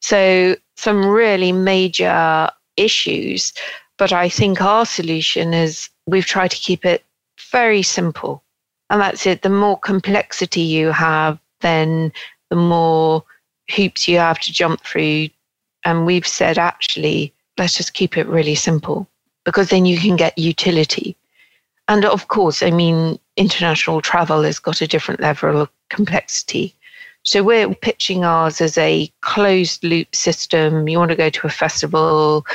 So, 0.00 0.56
some 0.76 1.06
really 1.06 1.52
major 1.52 2.50
issues. 2.76 3.52
But 3.96 4.12
I 4.12 4.28
think 4.28 4.60
our 4.60 4.86
solution 4.86 5.54
is 5.54 5.88
we've 6.06 6.26
tried 6.26 6.50
to 6.50 6.56
keep 6.56 6.84
it 6.84 7.04
very 7.50 7.82
simple. 7.82 8.42
And 8.90 9.00
that's 9.00 9.26
it. 9.26 9.42
The 9.42 9.50
more 9.50 9.78
complexity 9.78 10.60
you 10.60 10.90
have, 10.90 11.38
then 11.60 12.12
the 12.50 12.56
more 12.56 13.24
hoops 13.70 14.06
you 14.08 14.18
have 14.18 14.38
to 14.40 14.52
jump 14.52 14.82
through. 14.84 15.28
And 15.84 16.06
we've 16.06 16.26
said, 16.26 16.58
actually, 16.58 17.32
let's 17.58 17.76
just 17.76 17.94
keep 17.94 18.16
it 18.16 18.26
really 18.26 18.54
simple 18.54 19.08
because 19.44 19.70
then 19.70 19.84
you 19.84 19.98
can 19.98 20.16
get 20.16 20.36
utility. 20.38 21.16
And 21.88 22.04
of 22.04 22.28
course, 22.28 22.62
I 22.62 22.70
mean, 22.70 23.18
international 23.36 24.00
travel 24.00 24.42
has 24.42 24.58
got 24.58 24.80
a 24.80 24.86
different 24.86 25.20
level 25.20 25.60
of 25.60 25.70
complexity. 25.90 26.74
So 27.24 27.42
we're 27.42 27.74
pitching 27.74 28.24
ours 28.24 28.60
as 28.60 28.76
a 28.76 29.10
closed 29.20 29.82
loop 29.84 30.14
system. 30.14 30.88
You 30.88 30.98
want 30.98 31.10
to 31.10 31.16
go 31.16 31.30
to 31.30 31.46
a 31.46 31.50
festival, 31.50 32.46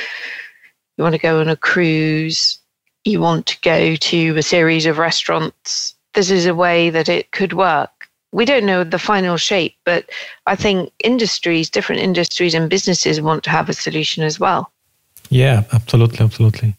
you 1.00 1.04
want 1.04 1.14
to 1.14 1.18
go 1.18 1.40
on 1.40 1.48
a 1.48 1.56
cruise, 1.56 2.58
you 3.06 3.22
want 3.22 3.46
to 3.46 3.58
go 3.62 3.96
to 3.96 4.36
a 4.36 4.42
series 4.42 4.84
of 4.84 4.98
restaurants, 4.98 5.94
this 6.12 6.30
is 6.30 6.44
a 6.44 6.54
way 6.54 6.90
that 6.90 7.08
it 7.08 7.32
could 7.32 7.54
work. 7.54 7.90
We 8.32 8.44
don't 8.44 8.66
know 8.66 8.84
the 8.84 8.98
final 8.98 9.38
shape, 9.38 9.74
but 9.86 10.10
I 10.46 10.56
think 10.56 10.92
industries, 11.02 11.70
different 11.70 12.02
industries 12.02 12.52
and 12.52 12.68
businesses 12.68 13.18
want 13.18 13.44
to 13.44 13.50
have 13.50 13.70
a 13.70 13.72
solution 13.72 14.22
as 14.24 14.38
well. 14.38 14.70
Yeah, 15.30 15.62
absolutely, 15.72 16.20
absolutely. 16.22 16.74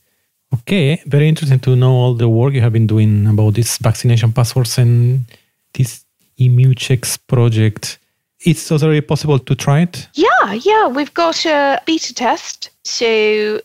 Okay, 0.54 1.02
very 1.08 1.28
interesting 1.28 1.60
to 1.62 1.76
know 1.76 1.92
all 1.92 2.14
the 2.14 2.30
work 2.30 2.54
you 2.54 2.62
have 2.62 2.74
been 2.74 2.86
doing 2.86 3.26
about 3.26 3.56
these 3.56 3.78
vaccination 3.78 4.32
passports 4.34 4.78
and 4.78 5.26
this 5.74 6.06
Immuchecks 6.40 7.18
project. 7.26 7.98
It's 8.42 8.72
already 8.72 9.02
possible 9.02 9.40
to 9.40 9.56
try 9.56 9.82
it? 9.82 10.08
Yeah, 10.14 10.54
yeah. 10.54 10.88
We've 10.88 11.14
got 11.14 11.44
a 11.46 11.82
beta 11.88 12.14
test. 12.14 12.70
So 12.84 13.62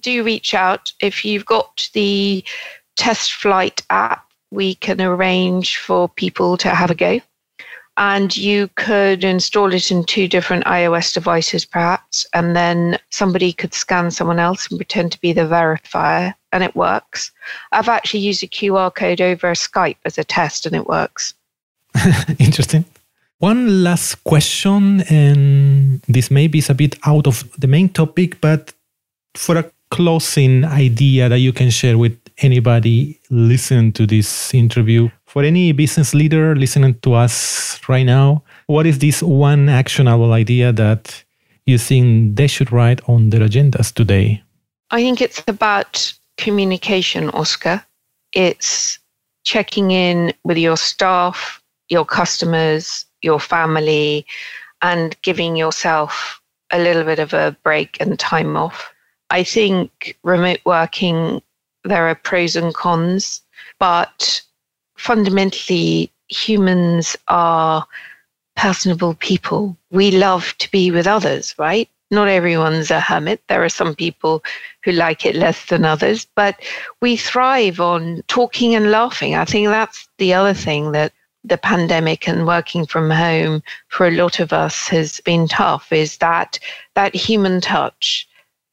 do 0.00 0.22
reach 0.22 0.54
out 0.54 0.92
if 1.00 1.24
you've 1.24 1.46
got 1.46 1.88
the 1.92 2.44
test 2.96 3.32
flight 3.32 3.82
app. 3.90 4.24
We 4.50 4.76
can 4.76 5.00
arrange 5.00 5.78
for 5.78 6.08
people 6.08 6.56
to 6.58 6.70
have 6.70 6.90
a 6.90 6.94
go. 6.94 7.20
And 7.98 8.36
you 8.36 8.68
could 8.76 9.24
install 9.24 9.72
it 9.72 9.90
in 9.90 10.04
two 10.04 10.28
different 10.28 10.64
iOS 10.66 11.14
devices, 11.14 11.64
perhaps, 11.64 12.26
and 12.34 12.54
then 12.54 12.98
somebody 13.10 13.54
could 13.54 13.72
scan 13.72 14.10
someone 14.10 14.38
else 14.38 14.68
and 14.68 14.78
pretend 14.78 15.12
to 15.12 15.20
be 15.20 15.32
the 15.32 15.42
verifier, 15.42 16.34
and 16.52 16.62
it 16.62 16.76
works. 16.76 17.32
I've 17.72 17.88
actually 17.88 18.20
used 18.20 18.42
a 18.42 18.48
QR 18.48 18.94
code 18.94 19.22
over 19.22 19.50
Skype 19.52 19.96
as 20.04 20.18
a 20.18 20.24
test, 20.24 20.66
and 20.66 20.76
it 20.76 20.86
works. 20.86 21.32
Interesting. 22.38 22.84
One 23.38 23.82
last 23.82 24.24
question, 24.24 25.02
and 25.10 26.00
this 26.02 26.30
maybe 26.30 26.58
is 26.58 26.70
a 26.70 26.74
bit 26.74 26.98
out 27.04 27.26
of 27.26 27.44
the 27.58 27.66
main 27.66 27.88
topic, 27.90 28.40
but 28.40 28.72
for 29.34 29.58
a 29.58 29.70
closing 29.90 30.64
idea 30.64 31.28
that 31.28 31.38
you 31.38 31.52
can 31.52 31.70
share 31.70 31.98
with 31.98 32.18
anybody 32.38 33.20
listening 33.30 33.92
to 33.92 34.06
this 34.06 34.52
interview, 34.54 35.08
for 35.26 35.42
any 35.42 35.72
business 35.72 36.14
leader 36.14 36.56
listening 36.56 36.94
to 37.00 37.14
us 37.14 37.78
right 37.88 38.04
now, 38.04 38.42
what 38.66 38.86
is 38.86 38.98
this 38.98 39.22
one 39.22 39.68
actionable 39.68 40.32
idea 40.32 40.72
that 40.72 41.24
you 41.66 41.78
think 41.78 42.36
they 42.36 42.46
should 42.46 42.72
write 42.72 43.06
on 43.08 43.30
their 43.30 43.40
agendas 43.40 43.92
today? 43.92 44.42
I 44.90 45.02
think 45.02 45.20
it's 45.20 45.42
about 45.46 46.12
communication, 46.36 47.30
Oscar. 47.30 47.84
It's 48.32 48.98
checking 49.44 49.90
in 49.90 50.32
with 50.44 50.56
your 50.56 50.76
staff, 50.76 51.62
your 51.88 52.04
customers, 52.04 53.04
your 53.22 53.40
family, 53.40 54.26
and 54.82 55.20
giving 55.22 55.56
yourself 55.56 56.40
a 56.70 56.78
little 56.78 57.04
bit 57.04 57.18
of 57.18 57.32
a 57.32 57.56
break 57.62 57.96
and 58.00 58.18
time 58.18 58.56
off. 58.56 58.92
I 59.30 59.42
think 59.42 60.16
remote 60.22 60.60
working, 60.64 61.42
there 61.84 62.08
are 62.08 62.14
pros 62.14 62.56
and 62.56 62.74
cons, 62.74 63.42
but 63.78 64.42
fundamentally, 64.96 66.10
humans 66.28 67.16
are 67.28 67.86
personable 68.56 69.14
people. 69.14 69.76
We 69.90 70.10
love 70.10 70.54
to 70.58 70.70
be 70.70 70.90
with 70.90 71.06
others, 71.06 71.54
right? 71.58 71.88
Not 72.10 72.28
everyone's 72.28 72.90
a 72.90 73.00
hermit. 73.00 73.42
There 73.48 73.64
are 73.64 73.68
some 73.68 73.94
people 73.94 74.42
who 74.84 74.92
like 74.92 75.26
it 75.26 75.34
less 75.34 75.66
than 75.66 75.84
others, 75.84 76.26
but 76.36 76.60
we 77.00 77.16
thrive 77.16 77.80
on 77.80 78.22
talking 78.28 78.74
and 78.74 78.90
laughing. 78.90 79.34
I 79.34 79.44
think 79.44 79.68
that's 79.68 80.08
the 80.18 80.32
other 80.32 80.54
thing 80.54 80.92
that 80.92 81.12
the 81.42 81.58
pandemic 81.58 82.28
and 82.28 82.46
working 82.46 82.86
from 82.86 83.10
home 83.10 83.62
for 83.88 84.06
a 84.06 84.12
lot 84.12 84.40
of 84.40 84.52
us 84.52 84.88
has 84.88 85.20
been 85.20 85.46
tough 85.46 85.92
is 85.92 86.18
that 86.18 86.58
that 86.94 87.14
human 87.14 87.60
touch 87.60 88.28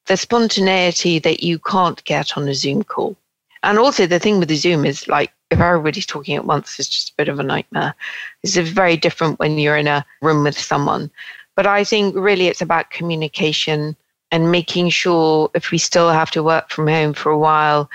the 0.07 0.17
spontaneity 0.17 1.19
that 1.19 1.43
you 1.43 1.59
can't 1.59 2.03
get 2.03 2.37
on 2.37 2.47
a 2.47 2.53
Zoom 2.53 2.83
call. 2.83 3.15
And 3.63 3.79
also, 3.79 4.05
the 4.05 4.19
thing 4.19 4.39
with 4.39 4.49
the 4.49 4.55
Zoom 4.55 4.85
is 4.85 5.07
like 5.07 5.31
if 5.49 5.59
everybody's 5.59 6.05
talking 6.05 6.35
at 6.35 6.45
once, 6.45 6.79
it's 6.79 6.89
just 6.89 7.11
a 7.11 7.15
bit 7.17 7.29
of 7.29 7.39
a 7.39 7.43
nightmare. 7.43 7.95
It's 8.41 8.57
very 8.57 8.97
different 8.97 9.39
when 9.39 9.57
you're 9.57 9.77
in 9.77 9.87
a 9.87 10.05
room 10.21 10.43
with 10.43 10.59
someone. 10.59 11.09
But 11.55 11.67
I 11.67 11.83
think 11.83 12.15
really 12.15 12.47
it's 12.47 12.61
about 12.61 12.89
communication 12.89 13.95
and 14.31 14.51
making 14.51 14.89
sure 14.89 15.51
if 15.53 15.69
we 15.69 15.77
still 15.77 16.09
have 16.09 16.31
to 16.31 16.43
work 16.43 16.71
from 16.71 16.87
home 16.87 17.13
for 17.13 17.31
a 17.31 17.37
while, 17.37 17.89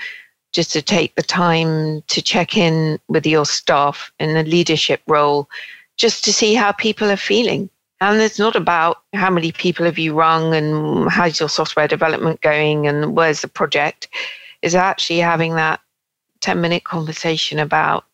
just 0.53 0.71
to 0.71 0.81
take 0.81 1.13
the 1.15 1.21
time 1.21 2.01
to 2.07 2.21
check 2.21 2.55
in 2.55 2.97
with 3.09 3.25
your 3.25 3.45
staff 3.45 4.11
in 4.19 4.37
a 4.37 4.43
leadership 4.43 5.01
role, 5.05 5.49
just 5.97 6.23
to 6.23 6.33
see 6.33 6.53
how 6.55 6.71
people 6.71 7.11
are 7.11 7.17
feeling. 7.17 7.69
And 8.01 8.21
it's 8.21 8.39
not 8.39 8.55
about 8.55 9.01
how 9.13 9.29
many 9.29 9.51
people 9.51 9.85
have 9.85 9.99
you 9.99 10.13
rung 10.13 10.53
and 10.53 11.09
how's 11.09 11.39
your 11.39 11.49
software 11.49 11.87
development 11.87 12.41
going 12.41 12.87
and 12.87 13.15
where's 13.15 13.41
the 13.41 13.47
project. 13.47 14.07
Is 14.61 14.75
actually 14.75 15.19
having 15.19 15.55
that 15.55 15.79
10 16.41 16.59
minute 16.59 16.83
conversation 16.83 17.59
about 17.59 18.05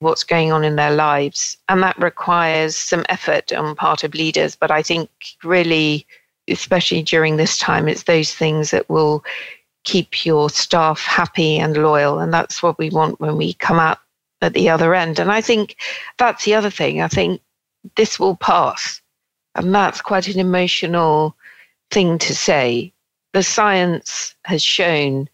what's 0.00 0.24
going 0.24 0.52
on 0.52 0.64
in 0.64 0.76
their 0.76 0.94
lives. 0.94 1.56
And 1.68 1.82
that 1.82 1.98
requires 1.98 2.76
some 2.76 3.04
effort 3.08 3.52
on 3.52 3.74
part 3.74 4.04
of 4.04 4.14
leaders. 4.14 4.56
But 4.56 4.70
I 4.70 4.82
think 4.82 5.10
really, 5.42 6.06
especially 6.48 7.02
during 7.02 7.36
this 7.36 7.58
time, 7.58 7.88
it's 7.88 8.04
those 8.04 8.32
things 8.32 8.70
that 8.70 8.88
will 8.88 9.24
keep 9.84 10.24
your 10.24 10.50
staff 10.50 11.00
happy 11.00 11.58
and 11.58 11.76
loyal. 11.76 12.18
And 12.18 12.32
that's 12.32 12.62
what 12.62 12.78
we 12.78 12.90
want 12.90 13.20
when 13.20 13.36
we 13.36 13.54
come 13.54 13.80
out 13.80 13.98
at 14.40 14.52
the 14.52 14.68
other 14.68 14.94
end. 14.94 15.18
And 15.18 15.32
I 15.32 15.40
think 15.40 15.76
that's 16.18 16.44
the 16.44 16.54
other 16.54 16.70
thing. 16.70 17.00
I 17.00 17.08
think 17.08 17.40
this 17.96 18.20
will 18.20 18.36
pass. 18.36 19.00
And 19.58 19.74
that's 19.74 20.00
quite 20.00 20.28
an 20.28 20.38
emotional 20.38 21.36
thing 21.90 22.18
to 22.18 22.34
say. 22.34 22.92
The 23.32 23.42
science 23.42 24.34
has 24.44 24.62
shown 24.62 25.28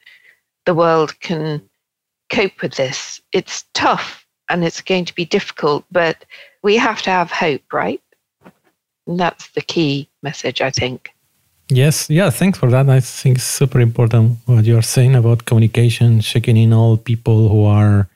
the 0.65 0.75
world 0.75 1.19
can 1.21 1.63
cope 2.31 2.63
with 2.63 2.75
this. 2.75 3.21
It's 3.33 3.65
tough 3.75 4.27
and 4.49 4.65
it's 4.65 4.81
going 4.81 5.05
to 5.05 5.15
be 5.15 5.25
difficult, 5.25 5.85
but 5.91 6.25
we 6.63 6.77
have 6.77 7.03
to 7.03 7.11
have 7.11 7.31
hope, 7.31 7.73
right? 7.73 8.01
And 9.07 9.21
that's 9.21 9.49
the 9.51 9.61
key 9.61 10.09
message, 10.23 10.61
I 10.61 10.71
think. 10.71 11.11
Yes, 11.69 12.11
yeah, 12.11 12.31
thanks 12.31 12.59
for 12.59 12.71
that. 12.71 12.89
I 12.89 13.01
think 13.01 13.37
it's 13.37 13.45
super 13.45 13.81
important 13.81 14.39
what 14.47 14.65
you're 14.65 14.83
saying 14.83 15.15
about 15.15 15.47
communication, 15.47 16.21
checking 16.21 16.57
in 16.57 16.73
all 16.73 16.97
people 16.97 17.49
who 17.49 17.65
are 17.65 18.09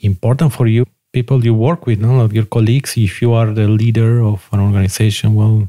important 0.00 0.52
for 0.52 0.66
you, 0.66 0.86
people 1.12 1.44
you 1.44 1.54
work 1.54 1.86
with, 1.86 2.00
no? 2.00 2.28
your 2.30 2.46
colleagues. 2.46 2.96
If 2.96 3.20
you 3.22 3.32
are 3.32 3.52
the 3.52 3.68
leader 3.68 4.22
of 4.22 4.48
an 4.52 4.60
organization, 4.60 5.34
well, 5.34 5.68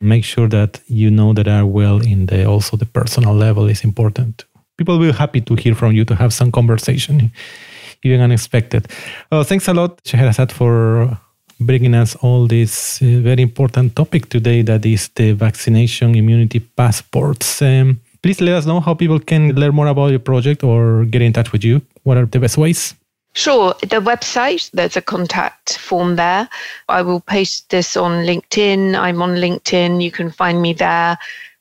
make 0.00 0.24
sure 0.24 0.48
that 0.48 0.80
you 0.86 1.10
know 1.10 1.32
that 1.32 1.48
are 1.48 1.66
well 1.66 2.00
in 2.00 2.26
the 2.26 2.44
also 2.44 2.76
the 2.76 2.86
personal 2.86 3.34
level 3.34 3.66
is 3.66 3.84
important. 3.84 4.44
People 4.76 4.98
will 4.98 5.12
be 5.12 5.18
happy 5.18 5.40
to 5.40 5.54
hear 5.54 5.74
from 5.74 5.92
you 5.92 6.04
to 6.06 6.14
have 6.14 6.32
some 6.32 6.50
conversation, 6.50 7.30
even 8.02 8.20
unexpected. 8.20 8.88
Oh, 9.30 9.44
thanks 9.44 9.68
a 9.68 9.74
lot, 9.74 10.00
Scheherazade, 10.04 10.52
for 10.52 11.18
bringing 11.60 11.94
us 11.94 12.16
all 12.16 12.46
this 12.46 13.00
uh, 13.02 13.20
very 13.22 13.42
important 13.42 13.94
topic 13.94 14.28
today 14.28 14.62
that 14.62 14.84
is 14.84 15.08
the 15.14 15.32
vaccination 15.32 16.14
immunity 16.16 16.58
passports. 16.58 17.62
Um, 17.62 18.00
please 18.22 18.40
let 18.40 18.54
us 18.54 18.66
know 18.66 18.80
how 18.80 18.94
people 18.94 19.20
can 19.20 19.54
learn 19.54 19.74
more 19.74 19.86
about 19.86 20.10
your 20.10 20.18
project 20.18 20.64
or 20.64 21.04
get 21.04 21.22
in 21.22 21.32
touch 21.32 21.52
with 21.52 21.62
you. 21.64 21.82
What 22.02 22.16
are 22.16 22.26
the 22.26 22.40
best 22.40 22.58
ways? 22.58 22.94
Sure. 23.34 23.74
The 23.80 24.00
website, 24.00 24.70
there's 24.72 24.96
a 24.96 25.02
contact 25.02 25.78
form 25.78 26.16
there. 26.16 26.48
I 26.88 27.02
will 27.02 27.20
post 27.20 27.70
this 27.70 27.96
on 27.96 28.26
LinkedIn. 28.26 28.94
I'm 28.94 29.22
on 29.22 29.36
LinkedIn. 29.36 30.02
You 30.02 30.10
can 30.10 30.30
find 30.30 30.60
me 30.60 30.74
there. 30.74 31.18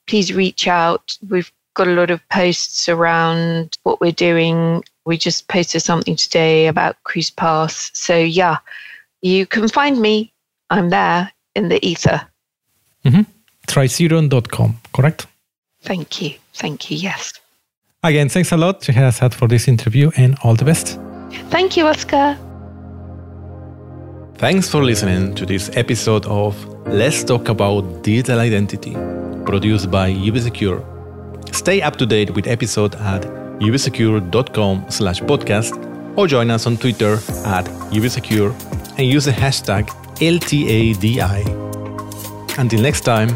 Please 0.07 0.33
reach 0.33 0.67
out. 0.67 1.17
We've 1.29 1.51
got 1.73 1.87
a 1.87 1.93
lot 1.93 2.11
of 2.11 2.27
posts 2.29 2.89
around 2.89 3.77
what 3.83 4.01
we're 4.01 4.11
doing. 4.11 4.83
We 5.05 5.17
just 5.17 5.47
posted 5.47 5.81
something 5.81 6.17
today 6.17 6.67
about 6.67 7.01
Cruise 7.05 7.29
Pass. 7.29 7.89
So, 7.93 8.17
yeah, 8.17 8.57
you 9.21 9.45
can 9.45 9.69
find 9.69 10.01
me. 10.01 10.33
I'm 10.69 10.89
there 10.89 11.31
in 11.55 11.69
the 11.69 11.85
ether. 11.85 12.21
Mm-hmm. 13.05 13.21
Tricerion.com, 13.67 14.79
correct? 14.93 15.27
Thank 15.81 16.21
you. 16.21 16.35
Thank 16.53 16.91
you. 16.91 16.97
Yes. 16.97 17.33
Again, 18.03 18.29
thanks 18.29 18.51
a 18.51 18.57
lot, 18.57 18.81
to 18.81 18.91
Scheherazade, 18.91 19.33
for 19.33 19.47
this 19.47 19.67
interview 19.67 20.11
and 20.17 20.37
all 20.43 20.55
the 20.55 20.65
best. 20.65 20.99
Thank 21.49 21.77
you, 21.77 21.87
Oscar. 21.87 22.37
Thanks 24.35 24.67
for 24.69 24.83
listening 24.83 25.35
to 25.35 25.45
this 25.45 25.69
episode 25.77 26.25
of 26.25 26.55
Let's 26.87 27.23
Talk 27.23 27.49
About 27.49 28.03
Digital 28.03 28.39
Identity, 28.39 28.93
produced 29.45 29.91
by 29.91 30.11
UbiSecure. 30.11 30.83
Stay 31.53 31.81
up 31.81 31.97
to 31.97 32.05
date 32.05 32.31
with 32.31 32.47
episode 32.47 32.95
at 32.95 33.21
ubisecure.com 33.59 34.85
slash 34.89 35.21
podcast 35.21 35.77
or 36.17 36.27
join 36.27 36.49
us 36.49 36.65
on 36.65 36.77
Twitter 36.77 37.13
at 37.45 37.65
ubisecure 37.91 38.51
and 38.97 39.07
use 39.07 39.25
the 39.25 39.31
hashtag 39.31 39.87
LTADI. 40.17 41.61
Until 42.57 42.81
next 42.81 43.01
time, 43.01 43.29